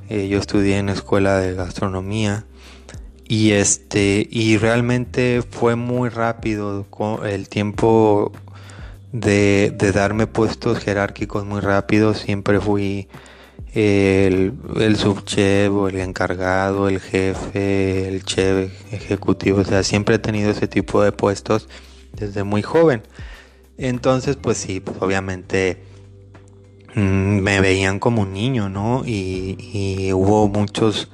yo 0.09 0.37
estudié 0.37 0.77
en 0.77 0.85
la 0.85 0.93
escuela 0.93 1.39
de 1.39 1.55
gastronomía, 1.55 2.45
y 3.27 3.51
este 3.51 4.27
y 4.29 4.57
realmente 4.57 5.41
fue 5.49 5.75
muy 5.75 6.09
rápido 6.09 6.85
el 7.25 7.49
tiempo 7.49 8.31
de, 9.11 9.91
darme 9.93 10.27
puestos 10.27 10.79
jerárquicos 10.79 11.45
muy 11.45 11.61
rápido. 11.61 12.13
Siempre 12.13 12.59
fui 12.59 13.07
el, 13.75 14.53
el 14.77 14.95
subchef 14.95 15.69
o 15.71 15.89
el 15.89 15.99
encargado, 15.99 16.87
el 16.87 17.01
jefe, 17.01 18.07
el 18.07 18.23
chef 18.23 18.71
ejecutivo. 18.93 19.59
O 19.59 19.65
sea, 19.65 19.83
siempre 19.83 20.15
he 20.15 20.19
tenido 20.19 20.49
ese 20.49 20.67
tipo 20.67 21.03
de 21.03 21.11
puestos 21.11 21.67
desde 22.13 22.43
muy 22.45 22.61
joven. 22.61 23.03
Entonces, 23.77 24.37
pues 24.37 24.57
sí, 24.57 24.79
pues 24.79 24.97
obviamente 25.01 25.83
mm, 26.95 27.39
me 27.39 27.59
veían 27.59 27.99
como 27.99 28.21
un 28.21 28.31
niño, 28.31 28.69
¿no? 28.69 29.03
Y, 29.05 29.57
y 29.73 30.13
hubo 30.13 30.47
muchos, 30.47 31.09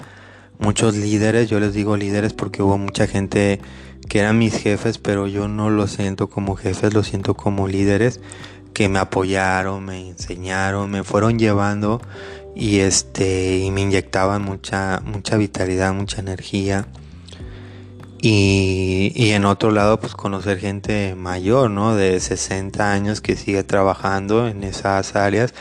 muchos 0.60 0.96
líderes, 0.96 1.50
yo 1.50 1.60
les 1.60 1.74
digo 1.74 1.98
líderes 1.98 2.34
porque 2.34 2.62
hubo 2.62 2.78
mucha 2.78 3.08
gente 3.08 3.60
que 4.08 4.20
eran 4.20 4.38
mis 4.38 4.56
jefes, 4.56 5.00
pero 5.00 5.26
yo 5.26 5.48
no 5.48 5.72
los 5.72 5.94
siento 5.94 6.30
como 6.30 6.56
jefes, 6.56 6.94
los 6.94 7.08
siento 7.08 7.34
como 7.34 7.68
líderes 7.68 8.20
que 8.74 8.88
me 8.90 9.00
apoyaron, 9.00 9.86
me 9.86 10.10
enseñaron, 10.10 10.92
me 10.92 11.04
fueron 11.04 11.40
llevando 11.40 12.02
y 12.56 12.80
este 12.80 13.60
y 13.60 13.72
me 13.72 13.82
inyectaban 13.82 14.44
mucha 14.44 15.02
mucha 15.06 15.38
vitalidad, 15.38 15.94
mucha 15.94 16.22
energía. 16.22 16.88
Y, 18.24 19.12
y, 19.16 19.32
en 19.32 19.46
otro 19.46 19.72
lado, 19.72 20.00
pues 20.00 20.14
conocer 20.14 20.60
gente 20.60 21.16
mayor, 21.16 21.72
¿no? 21.72 21.96
De 21.96 22.20
60 22.20 22.92
años 22.92 23.20
que 23.20 23.36
sigue 23.36 23.64
trabajando 23.64 24.48
en 24.48 24.64
esas 24.64 25.16
áreas 25.16 25.56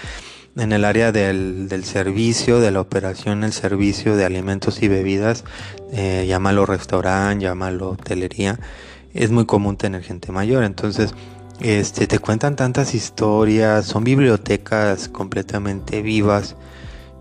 en 0.56 0.72
el 0.72 0.84
área 0.84 1.12
del, 1.12 1.84
servicio, 1.84 2.60
de 2.60 2.70
la 2.70 2.80
operación, 2.80 3.44
el 3.44 3.52
servicio 3.52 4.16
de 4.16 4.24
alimentos 4.24 4.82
y 4.82 4.88
bebidas, 4.88 5.44
eh, 5.92 6.26
llámalo 6.28 6.66
restaurante, 6.66 7.44
llámalo 7.44 7.90
hotelería, 7.90 8.58
es 9.14 9.30
muy 9.30 9.46
común 9.46 9.76
tener 9.76 10.02
gente 10.02 10.32
mayor. 10.32 10.64
Entonces, 10.64 11.14
este, 11.60 12.06
te 12.06 12.18
cuentan 12.18 12.56
tantas 12.56 12.94
historias, 12.94 13.86
son 13.86 14.04
bibliotecas 14.04 15.08
completamente 15.08 16.02
vivas 16.02 16.56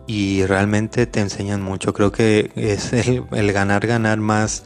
y 0.10 0.44
realmente 0.48 1.06
te 1.06 1.20
enseñan 1.20 1.62
mucho. 1.62 1.94
Creo 1.94 2.12
que 2.12 2.52
es 2.56 2.94
el, 2.94 3.26
el 3.32 3.54
ganar, 3.54 3.86
ganar 3.86 4.18
más, 4.18 4.64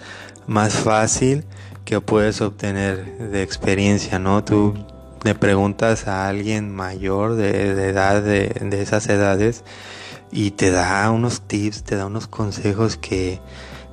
más 0.47 0.73
fácil 0.73 1.43
que 1.83 1.99
puedes 1.99 2.39
obtener 2.39 3.17
de 3.17 3.43
experiencia, 3.43 4.19
¿no? 4.19 4.45
Tú 4.45 4.73
le 5.25 5.35
preguntas 5.35 6.07
a 6.07 6.29
alguien 6.29 6.73
mayor 6.73 7.35
de, 7.35 7.71
edad, 7.89 8.21
de, 8.21 8.81
esas 8.81 9.09
edades, 9.09 9.65
y 10.31 10.51
te 10.51 10.71
da 10.71 11.11
unos 11.11 11.41
tips, 11.41 11.83
te 11.83 11.97
da 11.97 12.05
unos 12.05 12.27
consejos 12.27 12.95
que, 12.95 13.41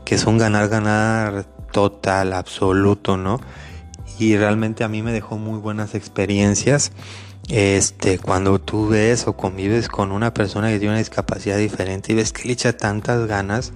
que 0.05 0.19
son 0.19 0.39
ganar, 0.39 0.69
ganar 0.69 1.47
total, 1.73 2.33
absoluto, 2.33 3.17
¿no? 3.17 3.41
Y 4.21 4.37
realmente 4.37 4.85
a 4.85 4.89
mí 4.89 5.03
me 5.03 5.11
dejó 5.11 5.37
muy 5.37 5.59
buenas 5.59 5.97
experiencias. 5.97 6.93
Este, 7.51 8.19
cuando 8.19 8.61
tú 8.61 8.89
ves 8.89 9.27
o 9.27 9.33
convives 9.33 9.89
con 9.89 10.13
una 10.13 10.33
persona 10.33 10.71
que 10.71 10.79
tiene 10.79 10.93
una 10.93 11.01
discapacidad 11.01 11.59
diferente 11.59 12.13
y 12.13 12.15
ves 12.15 12.33
que 12.33 12.47
le 12.47 12.53
echa 12.53 12.77
tantas 12.77 13.27
ganas, 13.27 13.73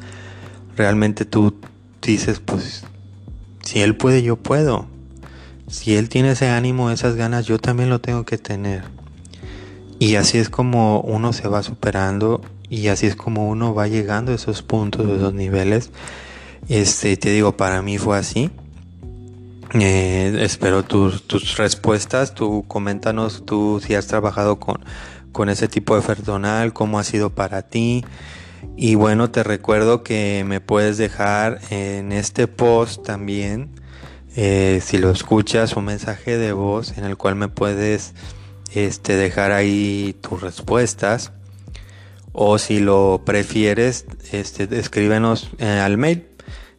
realmente 0.76 1.24
tú 1.24 1.56
dices, 2.00 2.38
pues, 2.38 2.84
si 3.64 3.80
él 3.80 3.96
puede, 3.96 4.22
yo 4.22 4.36
puedo. 4.36 4.86
Si 5.66 5.96
él 5.96 6.08
tiene 6.08 6.32
ese 6.32 6.48
ánimo, 6.50 6.92
esas 6.92 7.16
ganas, 7.16 7.46
yo 7.46 7.58
también 7.58 7.90
lo 7.90 8.00
tengo 8.00 8.24
que 8.24 8.38
tener. 8.38 8.84
Y 9.98 10.14
así 10.16 10.38
es 10.38 10.50
como 10.50 11.00
uno 11.00 11.32
se 11.32 11.48
va 11.48 11.62
superando 11.64 12.42
y 12.68 12.88
así 12.88 13.06
es 13.06 13.16
como 13.16 13.48
uno 13.48 13.74
va 13.74 13.88
llegando 13.88 14.30
a 14.30 14.34
esos 14.36 14.62
puntos, 14.62 15.06
a 15.06 15.14
esos 15.16 15.34
niveles. 15.34 15.90
Este, 16.68 17.16
te 17.16 17.30
digo, 17.30 17.56
para 17.56 17.82
mí 17.82 17.98
fue 17.98 18.18
así. 18.18 18.52
Eh, 19.74 20.36
espero 20.40 20.84
tus, 20.84 21.26
tus 21.26 21.56
respuestas. 21.56 22.34
Tú 22.34 22.64
coméntanos 22.68 23.44
tú 23.44 23.80
si 23.84 23.94
has 23.94 24.06
trabajado 24.06 24.58
con, 24.58 24.84
con 25.32 25.48
ese 25.48 25.68
tipo 25.68 25.96
de 25.96 26.02
personal, 26.02 26.72
cómo 26.72 26.98
ha 26.98 27.04
sido 27.04 27.30
para 27.30 27.62
ti. 27.62 28.04
Y 28.76 28.94
bueno, 28.94 29.30
te 29.30 29.42
recuerdo 29.42 30.02
que 30.02 30.44
me 30.46 30.60
puedes 30.60 30.96
dejar 30.96 31.60
en 31.70 32.12
este 32.12 32.48
post 32.48 33.04
también 33.04 33.70
eh, 34.36 34.80
si 34.82 34.98
lo 34.98 35.10
escuchas, 35.10 35.76
un 35.76 35.84
mensaje 35.84 36.36
de 36.36 36.52
voz 36.52 36.98
en 36.98 37.04
el 37.04 37.16
cual 37.16 37.36
me 37.36 37.48
puedes 37.48 38.14
este, 38.74 39.14
dejar 39.14 39.52
ahí 39.52 40.16
tus 40.20 40.40
respuestas. 40.40 41.32
O 42.32 42.58
si 42.58 42.80
lo 42.80 43.22
prefieres, 43.24 44.06
este, 44.32 44.68
escríbenos 44.76 45.50
eh, 45.58 45.66
al 45.66 45.98
mail. 45.98 46.33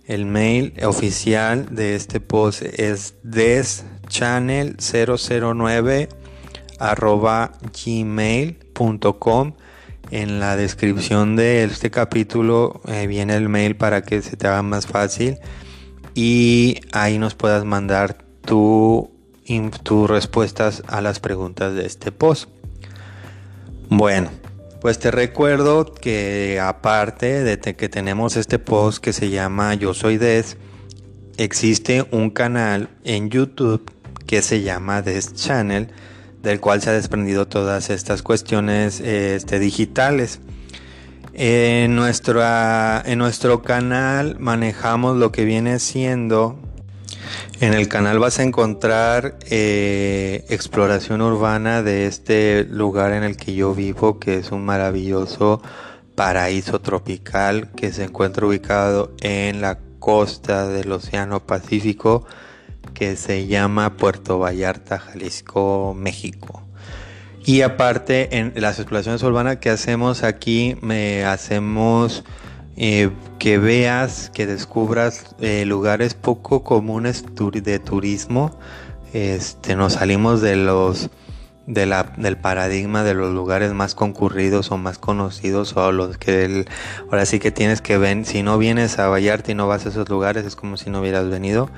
El 0.08 0.26
mail 0.28 0.74
oficial 0.86 1.74
de 1.74 1.96
este 1.96 2.20
post 2.20 2.62
es 2.62 3.16
deschannel009 3.24 6.10
arroba 6.80 7.54
gmail.com. 7.86 9.54
En 10.12 10.40
la 10.40 10.56
descripción 10.56 11.36
de 11.36 11.64
este 11.64 11.90
capítulo 11.90 12.82
eh, 12.88 13.08
viene 13.08 13.36
el 13.36 13.50
mail 13.50 13.76
para 13.76 14.04
que 14.04 14.22
se 14.22 14.38
te 14.38 14.48
haga 14.48 14.62
más 14.62 14.86
fácil 14.86 15.40
y 16.14 16.82
ahí 16.92 17.18
nos 17.18 17.34
puedas 17.34 17.66
mandar 17.66 18.20
tus 18.44 19.08
respuestas 20.08 20.84
a 20.86 21.02
las 21.02 21.20
preguntas 21.20 21.74
de 21.74 21.88
este 21.88 22.12
post. 22.12 22.48
Bueno, 23.90 24.30
pues 24.86 25.00
te 25.00 25.10
recuerdo 25.10 25.92
que 25.96 26.60
aparte 26.62 27.44
de 27.44 27.58
que 27.58 27.90
tenemos 27.90 28.38
este 28.38 28.60
post 28.60 29.00
que 29.00 29.14
se 29.14 29.32
llama 29.32 29.74
Yo 29.74 29.96
Soy 29.96 30.20
Des, 30.20 30.58
existe 31.38 32.06
un 32.12 32.30
canal 32.30 32.90
en 33.04 33.32
YouTube 33.32 33.92
que 34.28 34.44
se 34.44 34.62
llama 34.62 35.02
Des 35.02 35.34
Channel, 35.34 35.90
del 36.44 36.60
cual 36.60 36.84
se 36.84 36.92
ha 36.92 36.94
desprendido 36.94 37.48
todas 37.48 37.90
estas 37.90 38.22
cuestiones 38.22 39.00
este, 39.00 39.58
digitales. 39.58 40.40
En, 41.34 42.00
en 42.00 43.18
nuestro 43.18 43.62
canal 43.64 44.38
manejamos 44.38 45.18
lo 45.18 45.32
que 45.32 45.46
viene 45.46 45.80
siendo. 45.80 46.60
En 47.60 47.74
el 47.74 47.88
canal 47.88 48.20
vas 48.20 48.40
a 48.40 48.44
encontrar 48.44 49.38
eh, 49.50 50.46
exploración 50.50 51.22
urbana 51.22 51.84
de 51.84 52.08
este 52.08 52.66
lugar 52.70 53.14
en 53.14 53.24
el 53.24 53.38
que 53.38 53.54
yo 53.54 53.74
vivo, 53.74 54.20
que 54.20 54.38
es 54.38 54.52
un 54.52 54.66
maravilloso 54.66 55.62
paraíso 56.16 56.80
tropical 56.80 57.72
que 57.76 57.92
se 57.92 58.04
encuentra 58.04 58.46
ubicado 58.46 59.14
en 59.22 59.62
la 59.62 59.80
costa 60.00 60.68
del 60.68 60.92
Océano 60.92 61.46
Pacífico, 61.46 62.26
que 62.94 63.16
se 63.16 63.48
llama 63.48 63.98
Puerto 63.98 64.40
Vallarta, 64.40 65.00
Jalisco, 65.00 65.94
México. 65.98 66.64
Y 67.46 67.62
aparte, 67.62 68.38
en 68.38 68.54
las 68.56 68.80
exploraciones 68.80 69.22
urbanas 69.22 69.58
que 69.58 69.70
hacemos 69.70 70.24
aquí, 70.24 70.78
me 70.82 71.26
hacemos 71.26 72.24
eh, 72.78 73.12
que 73.40 73.58
veas, 73.58 74.30
que 74.34 74.46
descubras 74.48 75.36
eh, 75.40 75.66
lugares 75.66 76.14
poco 76.14 76.64
comunes 76.64 77.24
de 77.36 77.80
turismo. 77.80 78.58
Este, 79.14 79.76
nos 79.76 79.94
salimos 79.94 80.42
de 80.42 80.56
los 80.58 81.10
de 81.68 81.86
la, 81.86 82.04
del 82.18 82.38
paradigma 82.38 83.04
de 83.04 83.14
los 83.14 83.34
lugares 83.34 83.74
más 83.74 83.96
concurridos 83.96 84.72
o 84.72 84.78
más 84.78 84.98
conocidos 84.98 85.76
o 85.76 85.92
los 85.92 86.18
que 86.18 86.66
ahora 87.06 87.26
sí 87.26 87.40
que 87.40 87.52
tienes 87.52 87.82
que 87.82 87.98
ver, 87.98 88.26
si 88.26 88.44
no 88.44 88.58
vienes 88.58 89.00
a 89.00 89.08
Vallarta 89.08 89.52
y 89.52 89.56
no 89.56 89.68
vas 89.68 89.86
a 89.86 89.90
esos 89.90 90.08
lugares 90.10 90.46
es 90.46 90.56
como 90.56 90.78
si 90.78 90.90
no 90.90 91.00
hubieras 91.00 91.28
venido. 91.30 91.70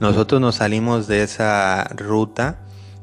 Nosotros 0.00 0.40
nos 0.40 0.56
salimos 0.56 1.06
de 1.06 1.22
esa 1.22 1.84
ruta 1.94 2.56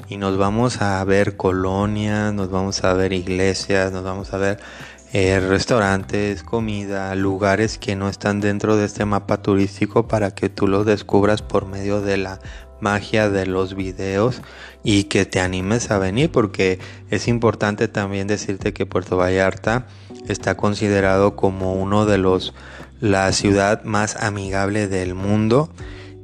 y 0.10 0.18
nos 0.18 0.38
vamos 0.38 0.82
a 0.82 1.04
ver 1.06 1.38
colonias, 1.38 2.34
nos 2.34 2.50
vamos 2.50 2.84
a 2.84 2.94
ver 2.94 3.14
iglesias, 3.14 3.92
nos 3.92 4.04
vamos 4.04 4.34
a 4.34 4.38
ver 4.38 4.60
eh, 5.14 5.40
restaurantes, 5.40 6.42
comida, 6.44 7.14
lugares 7.16 7.78
que 7.78 7.96
no 7.96 8.08
están 8.08 8.40
dentro 8.40 8.78
de 8.78 8.86
este 8.86 9.04
mapa 9.06 9.42
turístico 9.42 10.08
para 10.08 10.34
que 10.34 10.48
tú 10.48 10.68
los 10.68 10.86
descubras 10.86 11.42
por 11.42 11.66
medio 11.66 12.02
de 12.02 12.18
la 12.18 12.40
magia 12.80 13.30
de 13.30 13.46
los 13.46 13.76
videos 13.76 14.42
y 14.84 15.04
que 15.06 15.26
te 15.26 15.40
animes 15.40 15.92
a 15.92 16.00
venir 16.00 16.32
porque 16.32 16.80
es 17.10 17.28
importante 17.28 17.88
también 17.88 18.28
decirte 18.28 18.74
que 18.74 18.86
Puerto 18.86 19.18
Vallarta 19.18 19.86
está 20.28 20.56
considerado 20.56 21.36
como 21.36 21.74
uno 21.74 22.06
de 22.06 22.18
los 22.18 22.54
la 23.02 23.32
ciudad 23.34 23.84
más 23.84 24.16
amigable 24.16 24.88
del 24.88 25.16
mundo 25.16 25.70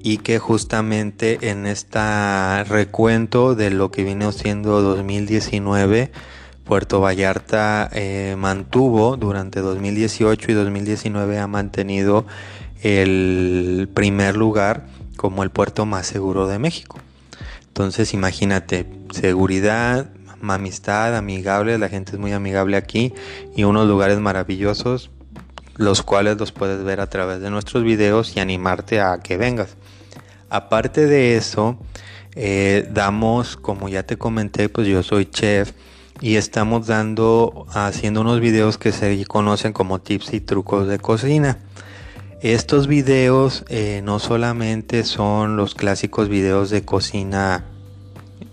y 0.02 0.20
que 0.20 0.40
justamente 0.40 1.50
en 1.50 1.66
este 1.66 2.64
recuento 2.64 3.56
de 3.56 3.72
lo 3.72 3.92
que 3.92 4.04
viene 4.04 4.32
siendo 4.32 4.82
2019 4.82 6.12
Puerto 6.68 7.00
Vallarta 7.00 7.90
eh, 7.94 8.36
mantuvo 8.38 9.16
durante 9.16 9.62
2018 9.62 10.52
y 10.52 10.54
2019 10.54 11.40
ha 11.40 11.48
mantenido 11.48 12.26
el 12.84 13.90
primer 13.94 14.36
lugar 14.36 14.86
como 15.16 15.44
el 15.44 15.50
puerto 15.50 15.86
más 15.86 16.08
seguro 16.08 16.46
de 16.46 16.60
México. 16.60 17.00
Entonces 17.68 18.14
imagínate, 18.14 18.86
seguridad, 19.12 20.10
amistad, 20.42 21.16
amigable, 21.16 21.78
la 21.78 21.88
gente 21.88 22.12
es 22.12 22.20
muy 22.20 22.34
amigable 22.34 22.76
aquí 22.76 23.14
y 23.56 23.64
unos 23.64 23.88
lugares 23.88 24.20
maravillosos, 24.20 25.10
los 25.78 26.04
cuales 26.04 26.38
los 26.38 26.52
puedes 26.52 26.84
ver 26.84 27.00
a 27.00 27.08
través 27.08 27.40
de 27.40 27.50
nuestros 27.50 27.84
videos 27.84 28.36
y 28.36 28.42
animarte 28.42 29.00
a 29.00 29.20
que 29.20 29.38
vengas. 29.38 29.78
Aparte 30.50 31.06
de 31.08 31.38
eso, 31.38 31.78
eh, 32.36 32.90
damos, 32.92 33.56
como 33.56 33.88
ya 33.88 34.04
te 34.04 34.18
comenté, 34.18 34.68
pues 34.68 34.86
yo 34.86 35.02
soy 35.02 35.28
chef 35.28 35.72
y 36.22 36.36
estamos 36.36 36.88
dando, 36.88 37.66
haciendo 37.70 38.22
unos 38.22 38.40
videos 38.40 38.78
que 38.78 38.92
se 38.92 39.26
conocen 39.26 39.74
como 39.74 40.00
tips 40.00 40.34
y 40.34 40.42
trucos 40.42 40.88
de 40.88 41.00
cocina. 41.00 41.60
Estos 42.42 42.88
videos 42.88 43.66
eh, 43.68 44.02
no 44.04 44.20
solamente 44.20 45.04
son 45.04 45.58
los 45.58 45.74
clásicos 45.74 46.30
videos 46.30 46.70
de 46.70 46.86
cocina 46.86 47.66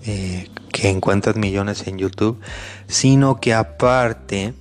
eh, 0.07 0.49
que 0.73 0.89
encuentras 0.89 1.37
millones 1.37 1.87
en 1.87 1.99
YouTube, 1.99 2.41
sino 2.87 3.41
que 3.41 3.53
aparte 3.53 4.55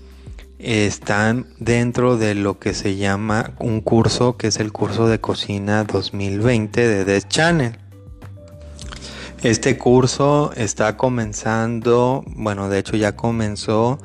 están 0.59 1.47
dentro 1.59 2.17
de 2.17 2.35
lo 2.35 2.59
que 2.59 2.73
se 2.73 2.95
llama 2.95 3.51
un 3.59 3.81
curso 3.81 4.37
que 4.37 4.47
es 4.47 4.57
el 4.57 4.71
curso 4.71 5.07
de 5.07 5.19
cocina 5.19 5.83
2020 5.83 6.87
de 6.87 7.05
The 7.05 7.27
Channel. 7.27 7.82
Este 9.43 9.77
curso 9.77 10.53
está 10.55 10.95
comenzando, 10.95 12.23
bueno, 12.27 12.69
de 12.69 12.79
hecho 12.79 12.95
ya 12.95 13.17
comenzó. 13.17 13.99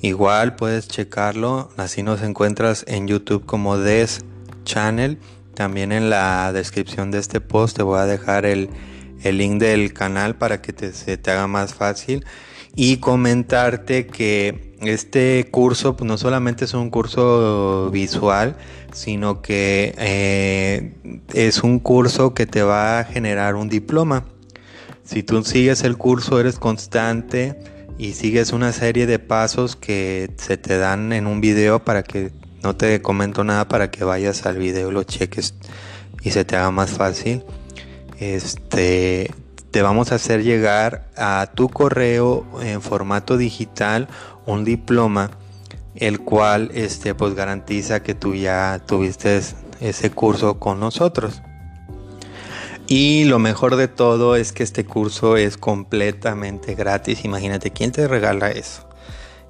Igual 0.00 0.56
puedes 0.56 0.88
checarlo, 0.88 1.70
así 1.76 2.02
nos 2.02 2.22
encuentras 2.22 2.84
en 2.88 3.06
YouTube 3.06 3.46
como 3.46 3.78
Des 3.78 4.24
channel. 4.64 5.20
También 5.54 5.92
en 5.92 6.10
la 6.10 6.52
descripción 6.52 7.12
de 7.12 7.20
este 7.20 7.40
post 7.40 7.76
te 7.76 7.84
voy 7.84 8.00
a 8.00 8.06
dejar 8.06 8.44
el, 8.44 8.68
link 9.22 9.60
del 9.60 9.92
canal 9.92 10.34
para 10.34 10.60
que 10.60 10.72
te, 10.72 10.92
se 10.92 11.16
te 11.16 11.30
haga 11.30 11.46
más 11.46 11.72
fácil. 11.72 12.26
Y 12.74 12.96
comentarte 12.96 14.08
que 14.08 14.74
este 14.80 15.46
curso 15.52 15.96
pues, 15.96 16.08
no 16.08 16.18
solamente 16.18 16.64
es 16.64 16.74
un 16.74 16.90
curso 16.90 17.90
visual, 17.92 18.56
sino 18.92 19.40
que 19.40 19.94
eh, 19.98 21.22
es 21.32 21.62
un 21.62 21.78
curso 21.78 22.34
que 22.34 22.46
te 22.46 22.64
va 22.64 22.98
a 22.98 23.04
generar 23.04 23.54
un 23.54 23.68
diploma. 23.68 24.24
Si 25.10 25.24
tú 25.24 25.42
sigues 25.42 25.82
el 25.82 25.96
curso, 25.98 26.38
eres 26.38 26.60
constante 26.60 27.58
y 27.98 28.12
sigues 28.12 28.52
una 28.52 28.72
serie 28.72 29.06
de 29.06 29.18
pasos 29.18 29.74
que 29.74 30.30
se 30.36 30.56
te 30.56 30.78
dan 30.78 31.12
en 31.12 31.26
un 31.26 31.40
video 31.40 31.84
para 31.84 32.04
que 32.04 32.30
no 32.62 32.76
te 32.76 33.02
comento 33.02 33.42
nada 33.42 33.66
para 33.66 33.90
que 33.90 34.04
vayas 34.04 34.46
al 34.46 34.58
video, 34.58 34.92
lo 34.92 35.02
cheques 35.02 35.56
y 36.22 36.30
se 36.30 36.44
te 36.44 36.54
haga 36.54 36.70
más 36.70 36.92
fácil. 36.92 37.42
Este, 38.20 39.34
te 39.72 39.82
vamos 39.82 40.12
a 40.12 40.14
hacer 40.14 40.44
llegar 40.44 41.10
a 41.16 41.50
tu 41.56 41.68
correo 41.68 42.46
en 42.62 42.80
formato 42.80 43.36
digital 43.36 44.06
un 44.46 44.64
diploma, 44.64 45.32
el 45.96 46.20
cual 46.20 46.70
este, 46.72 47.16
pues 47.16 47.34
garantiza 47.34 48.04
que 48.04 48.14
tú 48.14 48.36
ya 48.36 48.80
tuviste 48.86 49.40
ese 49.80 50.10
curso 50.12 50.60
con 50.60 50.78
nosotros. 50.78 51.42
Y 52.92 53.22
lo 53.22 53.38
mejor 53.38 53.76
de 53.76 53.86
todo 53.86 54.34
es 54.34 54.50
que 54.50 54.64
este 54.64 54.84
curso 54.84 55.36
es 55.36 55.56
completamente 55.56 56.74
gratis. 56.74 57.24
Imagínate, 57.24 57.70
¿quién 57.70 57.92
te 57.92 58.08
regala 58.08 58.50
eso? 58.50 58.84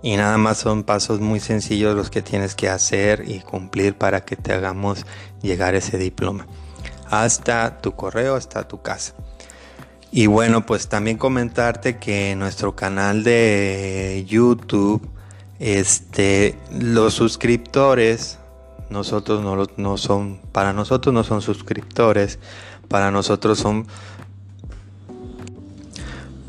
Y 0.02 0.14
nada 0.18 0.36
más 0.36 0.58
son 0.58 0.82
pasos 0.82 1.20
muy 1.20 1.40
sencillos 1.40 1.96
los 1.96 2.10
que 2.10 2.20
tienes 2.20 2.54
que 2.54 2.68
hacer 2.68 3.24
y 3.26 3.40
cumplir 3.40 3.94
para 3.94 4.26
que 4.26 4.36
te 4.36 4.52
hagamos 4.52 5.06
llegar 5.40 5.74
ese 5.74 5.96
diploma. 5.96 6.46
Hasta 7.08 7.80
tu 7.80 7.92
correo, 7.92 8.34
hasta 8.34 8.68
tu 8.68 8.82
casa. 8.82 9.14
Y 10.12 10.26
bueno, 10.26 10.66
pues 10.66 10.88
también 10.88 11.16
comentarte 11.16 11.96
que 11.96 12.36
nuestro 12.36 12.76
canal 12.76 13.24
de 13.24 14.22
YouTube, 14.28 15.00
este, 15.58 16.58
los 16.78 17.14
suscriptores, 17.14 18.38
nosotros 18.90 19.42
no, 19.42 19.66
no 19.78 19.96
son, 19.96 20.40
para 20.52 20.74
nosotros 20.74 21.14
no 21.14 21.24
son 21.24 21.40
suscriptores, 21.40 22.38
para 22.90 23.12
nosotros 23.12 23.56
son 23.56 23.86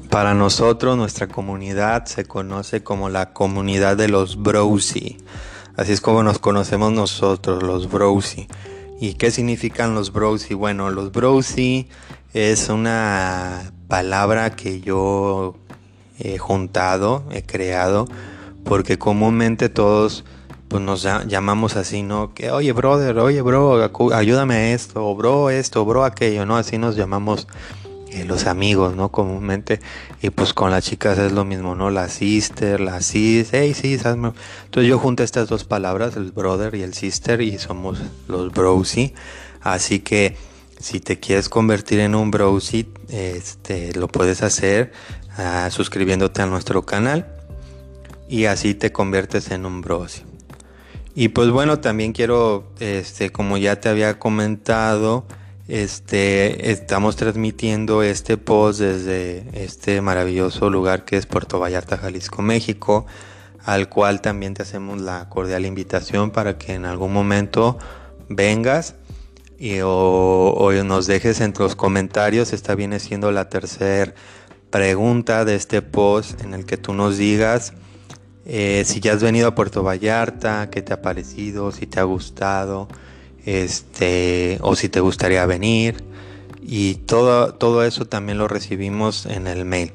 para 0.10 0.34
nosotros, 0.34 0.97
nuestra 0.97 1.27
comunidad 1.27 2.06
se 2.06 2.25
conoce 2.25 2.84
como 2.84 3.10
la 3.10 3.32
comunidad 3.32 3.95
de 3.95 4.10
los 4.10 4.41
Browsy. 4.41 5.17
Así 5.77 5.93
es 5.93 6.01
como 6.01 6.23
nos 6.23 6.39
conocemos 6.39 6.91
nosotros, 6.91 7.62
los 7.62 7.89
Browsy. 7.89 8.47
¿Y 8.99 9.13
qué 9.13 9.30
significan 9.30 9.93
los 9.93 10.12
Browsy? 10.12 10.56
Bueno, 10.56 10.89
los 10.89 11.12
Browsy 11.12 11.88
es 12.34 12.69
una 12.69 13.71
palabra 13.88 14.56
que 14.56 14.82
yo 14.82 15.56
he 16.19 16.39
juntado, 16.39 17.23
he 17.32 17.43
creado, 17.43 18.08
porque 18.65 18.97
comúnmente 18.97 19.69
todos 19.69 20.25
pues 20.71 20.81
nos 20.81 21.05
llamamos 21.27 21.75
así, 21.75 22.01
¿no? 22.01 22.34
Que 22.34 22.49
oye, 22.49 22.71
brother, 22.71 23.19
oye, 23.19 23.41
bro, 23.41 23.91
ayúdame 24.13 24.55
a 24.55 24.73
esto, 24.73 25.05
o 25.05 25.13
bro, 25.17 25.49
esto, 25.49 25.84
bro, 25.84 26.05
aquello, 26.05 26.45
¿no? 26.45 26.55
Así 26.55 26.77
nos 26.77 26.95
llamamos 26.95 27.45
eh, 28.10 28.23
los 28.23 28.45
amigos, 28.45 28.95
¿no? 28.95 29.10
Comúnmente. 29.10 29.81
Y 30.21 30.29
pues 30.29 30.53
con 30.53 30.71
las 30.71 30.86
chicas 30.86 31.17
es 31.17 31.34
lo 31.34 31.43
mismo, 31.43 31.75
¿no? 31.75 31.89
La 31.89 32.07
sister, 32.07 32.79
la 32.79 33.01
sis, 33.01 33.49
hey, 33.51 33.73
sis, 33.73 34.05
hazme. 34.05 34.31
Entonces 34.63 34.89
yo 34.89 34.97
junté 34.97 35.23
estas 35.23 35.49
dos 35.49 35.65
palabras, 35.65 36.15
el 36.15 36.31
brother 36.31 36.73
y 36.75 36.84
el 36.84 36.93
sister, 36.93 37.41
y 37.41 37.57
somos 37.57 37.99
los 38.29 38.53
brosy. 38.53 39.13
Así 39.60 39.99
que 39.99 40.38
si 40.79 41.01
te 41.01 41.19
quieres 41.19 41.49
convertir 41.49 41.99
en 41.99 42.15
un 42.15 42.31
brosy, 42.31 42.88
este, 43.10 43.93
lo 43.95 44.07
puedes 44.07 44.41
hacer 44.41 44.93
uh, 45.38 45.69
suscribiéndote 45.69 46.41
a 46.41 46.45
nuestro 46.45 46.86
canal. 46.86 47.27
Y 48.29 48.45
así 48.45 48.73
te 48.73 48.93
conviertes 48.93 49.51
en 49.51 49.65
un 49.65 49.81
brosy. 49.81 50.31
Y 51.13 51.29
pues 51.29 51.49
bueno, 51.49 51.79
también 51.79 52.13
quiero, 52.13 52.71
este, 52.79 53.31
como 53.31 53.57
ya 53.57 53.81
te 53.81 53.89
había 53.89 54.17
comentado, 54.17 55.25
este, 55.67 56.71
estamos 56.71 57.17
transmitiendo 57.17 58.01
este 58.01 58.37
post 58.37 58.79
desde 58.79 59.45
este 59.53 60.01
maravilloso 60.01 60.69
lugar 60.69 61.03
que 61.03 61.17
es 61.17 61.25
Puerto 61.25 61.59
Vallarta, 61.59 61.97
Jalisco, 61.97 62.41
México, 62.41 63.05
al 63.65 63.89
cual 63.89 64.21
también 64.21 64.53
te 64.53 64.63
hacemos 64.63 65.01
la 65.01 65.27
cordial 65.29 65.65
invitación 65.65 66.31
para 66.31 66.57
que 66.57 66.73
en 66.73 66.85
algún 66.85 67.13
momento 67.13 67.77
vengas 68.29 68.95
y, 69.59 69.79
o, 69.83 70.71
nos 70.83 71.07
dejes 71.07 71.41
en 71.41 71.53
los 71.59 71.75
comentarios. 71.75 72.53
Esta 72.53 72.73
viene 72.73 72.99
siendo 72.99 73.31
la 73.31 73.49
tercera 73.49 74.13
pregunta 74.69 75.45
de 75.45 75.55
este 75.55 75.81
post 75.81 76.41
en 76.41 76.53
el 76.53 76.65
que 76.65 76.77
tú 76.77 76.93
nos 76.93 77.17
digas 77.17 77.73
eh, 78.46 78.83
si 78.85 79.00
ya 79.00 79.13
has 79.13 79.21
venido 79.21 79.48
a 79.48 79.56
Puerto 79.56 79.83
Vallarta, 79.83 80.69
qué 80.69 80.81
te 80.81 80.94
ha 80.94 81.02
parecido, 81.02 81.71
si 81.71 81.87
te 81.87 82.00
ha 82.00 82.04
gustado 82.04 82.87
este, 83.46 84.58
o 84.62 84.75
si 84.75 84.89
te 84.89 85.00
gustaría 85.00 85.46
venir. 85.46 86.04
Y 86.62 86.96
todo, 86.96 87.56
todo 87.56 87.83
eso 87.83 88.06
también 88.06 88.37
lo 88.37 88.48
recibimos 88.48 89.25
en 89.25 89.48
el 89.48 89.65
mail. 89.65 89.94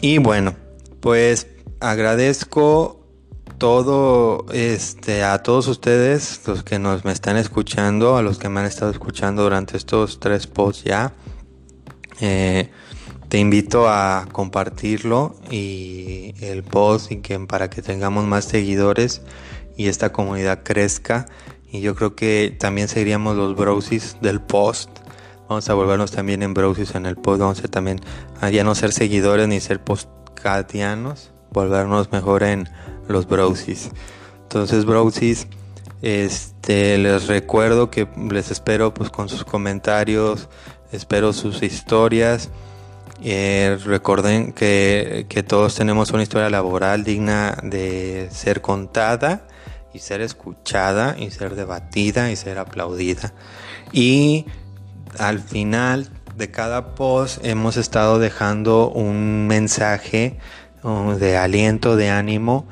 Y 0.00 0.18
bueno, 0.18 0.54
pues 1.00 1.48
agradezco 1.80 2.98
todo 3.58 4.46
este 4.52 5.24
a 5.24 5.42
todos 5.42 5.66
ustedes 5.66 6.40
los 6.46 6.62
que 6.62 6.78
nos 6.78 7.04
me 7.04 7.10
están 7.10 7.36
escuchando 7.36 8.16
a 8.16 8.22
los 8.22 8.38
que 8.38 8.48
me 8.48 8.60
han 8.60 8.66
estado 8.66 8.92
escuchando 8.92 9.42
durante 9.42 9.76
estos 9.76 10.20
tres 10.20 10.46
posts 10.46 10.84
ya 10.84 11.12
eh, 12.20 12.70
Te 13.28 13.38
invito 13.38 13.88
a 13.88 14.26
compartirlo 14.32 15.36
y 15.50 16.34
el 16.40 16.62
post 16.62 17.12
y 17.12 17.16
que 17.16 17.38
para 17.40 17.68
que 17.68 17.82
tengamos 17.82 18.24
más 18.24 18.46
seguidores 18.46 19.20
y 19.76 19.88
esta 19.88 20.12
comunidad 20.12 20.62
crezca. 20.62 21.26
Y 21.70 21.82
yo 21.82 21.94
creo 21.94 22.16
que 22.16 22.56
también 22.58 22.88
seguiríamos 22.88 23.36
los 23.36 23.54
browsies 23.54 24.16
del 24.22 24.40
post. 24.40 24.88
Vamos 25.46 25.68
a 25.68 25.74
volvernos 25.74 26.10
también 26.10 26.42
en 26.42 26.54
browsies 26.54 26.94
en 26.94 27.04
el 27.04 27.16
post. 27.16 27.40
Vamos 27.40 27.62
a 27.62 27.68
también 27.68 28.00
a 28.40 28.48
ya 28.48 28.64
no 28.64 28.74
ser 28.74 28.92
seguidores 28.92 29.46
ni 29.46 29.60
ser 29.60 29.84
postcatianos. 29.84 31.32
Volvernos 31.50 32.10
mejor 32.10 32.44
en 32.44 32.66
los 33.08 33.28
browsies. 33.28 33.90
Entonces 34.42 34.86
browsies, 34.86 35.48
este, 36.00 36.96
les 36.96 37.26
recuerdo 37.26 37.90
que 37.90 38.08
les 38.30 38.50
espero 38.50 38.94
pues 38.94 39.10
con 39.10 39.28
sus 39.28 39.44
comentarios. 39.44 40.48
Espero 40.92 41.34
sus 41.34 41.62
historias. 41.62 42.48
Eh, 43.20 43.78
recuerden 43.84 44.52
que, 44.52 45.26
todos 45.46 45.74
tenemos 45.74 46.10
una 46.10 46.22
historia 46.22 46.50
laboral 46.50 47.02
digna 47.02 47.58
de 47.62 48.28
ser 48.30 48.60
contada 48.60 49.46
y 49.92 49.98
ser 49.98 50.20
escuchada 50.20 51.16
y 51.18 51.30
ser 51.30 51.56
debatida 51.56 52.30
y 52.30 52.36
ser 52.36 52.58
aplaudida. 52.58 53.32
Y 53.92 54.46
al 55.18 55.40
final 55.40 56.08
de 56.36 56.50
cada 56.50 56.94
post 56.94 57.44
hemos 57.44 57.76
estado 57.76 58.20
dejando 58.20 58.88
un 58.90 59.48
mensaje 59.48 60.38
uh, 60.84 61.12
de 61.12 61.36
aliento, 61.36 61.96
de 61.96 62.10
ánimo. 62.10 62.68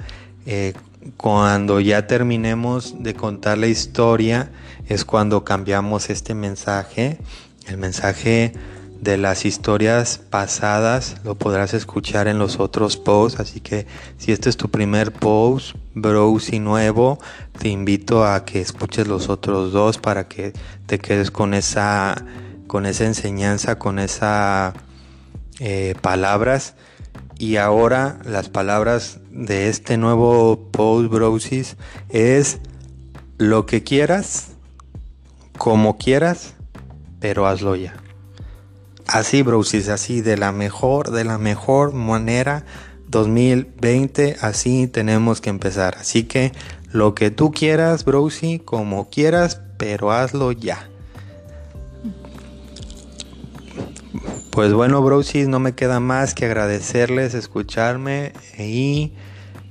Eh, 0.46 0.74
cuando 1.16 1.80
ya 1.80 2.06
terminemos 2.06 3.02
de 3.02 3.14
contar 3.14 3.58
la 3.58 3.66
historia 3.66 4.50
es 4.86 5.04
cuando 5.04 5.44
cambiamos 5.44 6.10
este 6.10 6.34
mensaje. 6.34 7.18
El 7.66 7.78
mensaje 7.78 8.52
de 9.00 9.16
las 9.18 9.44
historias 9.44 10.18
pasadas 10.18 11.16
lo 11.24 11.34
podrás 11.34 11.74
escuchar 11.74 12.28
en 12.28 12.38
los 12.38 12.58
otros 12.58 12.96
posts. 12.96 13.40
Así 13.40 13.60
que 13.60 13.86
si 14.18 14.32
este 14.32 14.48
es 14.48 14.56
tu 14.56 14.70
primer 14.70 15.12
post, 15.12 15.76
browse 15.94 16.58
nuevo, 16.58 17.18
te 17.58 17.68
invito 17.68 18.24
a 18.24 18.44
que 18.44 18.60
escuches 18.60 19.06
los 19.06 19.28
otros 19.28 19.72
dos 19.72 19.98
para 19.98 20.28
que 20.28 20.52
te 20.86 20.98
quedes 20.98 21.30
con 21.30 21.54
esa, 21.54 22.24
con 22.66 22.86
esa 22.86 23.04
enseñanza, 23.04 23.78
con 23.78 23.98
esas 23.98 24.74
eh, 25.60 25.94
palabras. 26.00 26.74
Y 27.38 27.56
ahora 27.56 28.18
las 28.24 28.48
palabras 28.48 29.20
de 29.30 29.68
este 29.68 29.98
nuevo 29.98 30.70
post 30.72 31.10
browsis 31.10 31.76
es 32.08 32.60
lo 33.36 33.66
que 33.66 33.82
quieras, 33.82 34.52
como 35.58 35.98
quieras, 35.98 36.54
pero 37.20 37.46
hazlo 37.46 37.76
ya. 37.76 38.05
Así, 39.06 39.42
brosis, 39.42 39.88
así, 39.88 40.20
de 40.20 40.36
la 40.36 40.52
mejor, 40.52 41.10
de 41.10 41.24
la 41.24 41.38
mejor 41.38 41.92
manera. 41.92 42.64
2020, 43.08 44.36
así 44.40 44.88
tenemos 44.88 45.40
que 45.40 45.50
empezar. 45.50 45.96
Así 45.98 46.24
que 46.24 46.52
lo 46.90 47.14
que 47.14 47.30
tú 47.30 47.52
quieras, 47.52 48.04
Browsy, 48.04 48.58
como 48.58 49.08
quieras, 49.10 49.60
pero 49.76 50.10
hazlo 50.10 50.52
ya. 50.52 50.88
Pues 54.50 54.72
bueno, 54.72 55.02
Browsy, 55.02 55.46
no 55.46 55.60
me 55.60 55.74
queda 55.74 56.00
más 56.00 56.34
que 56.34 56.46
agradecerles, 56.46 57.34
escucharme 57.34 58.32
y 58.58 59.12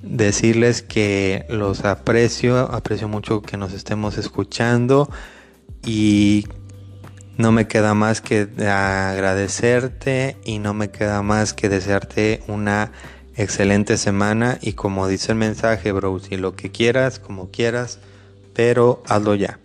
decirles 0.04 0.84
que 0.84 1.46
los 1.50 1.84
aprecio, 1.84 2.58
aprecio 2.72 3.08
mucho 3.08 3.42
que 3.42 3.58
nos 3.58 3.74
estemos 3.74 4.18
escuchando 4.20 5.10
y 5.84 6.48
no 7.38 7.52
me 7.52 7.68
queda 7.68 7.94
más 7.94 8.22
que 8.22 8.48
agradecerte 8.60 10.38
y 10.44 10.60
no 10.60 10.74
me 10.74 10.90
queda 10.90 11.22
más 11.22 11.54
que 11.54 11.70
desearte 11.70 12.44
una 12.48 12.92
excelente 13.36 13.98
semana 13.98 14.58
y 14.62 14.74
como 14.74 15.08
dice 15.08 15.34
el 15.34 15.38
mensaje, 15.38 15.92
bro, 15.92 16.20
si 16.20 16.38
lo 16.38 16.56
que 16.56 16.72
quieras, 16.72 17.20
como 17.20 17.52
quieras, 17.52 18.00
pero 18.54 19.04
hazlo 19.08 19.36
ya. 19.36 19.60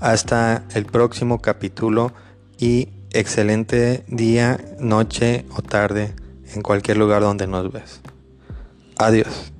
Hasta 0.00 0.64
el 0.74 0.84
próximo 0.84 1.40
capítulo 1.40 2.12
y 2.58 2.88
excelente 3.10 4.04
día, 4.08 4.58
noche 4.78 5.46
o 5.56 5.62
tarde 5.62 6.14
en 6.54 6.62
cualquier 6.62 6.98
lugar 6.98 7.22
donde 7.22 7.46
nos 7.46 7.72
ves. 7.72 8.00
Adiós. 8.98 9.55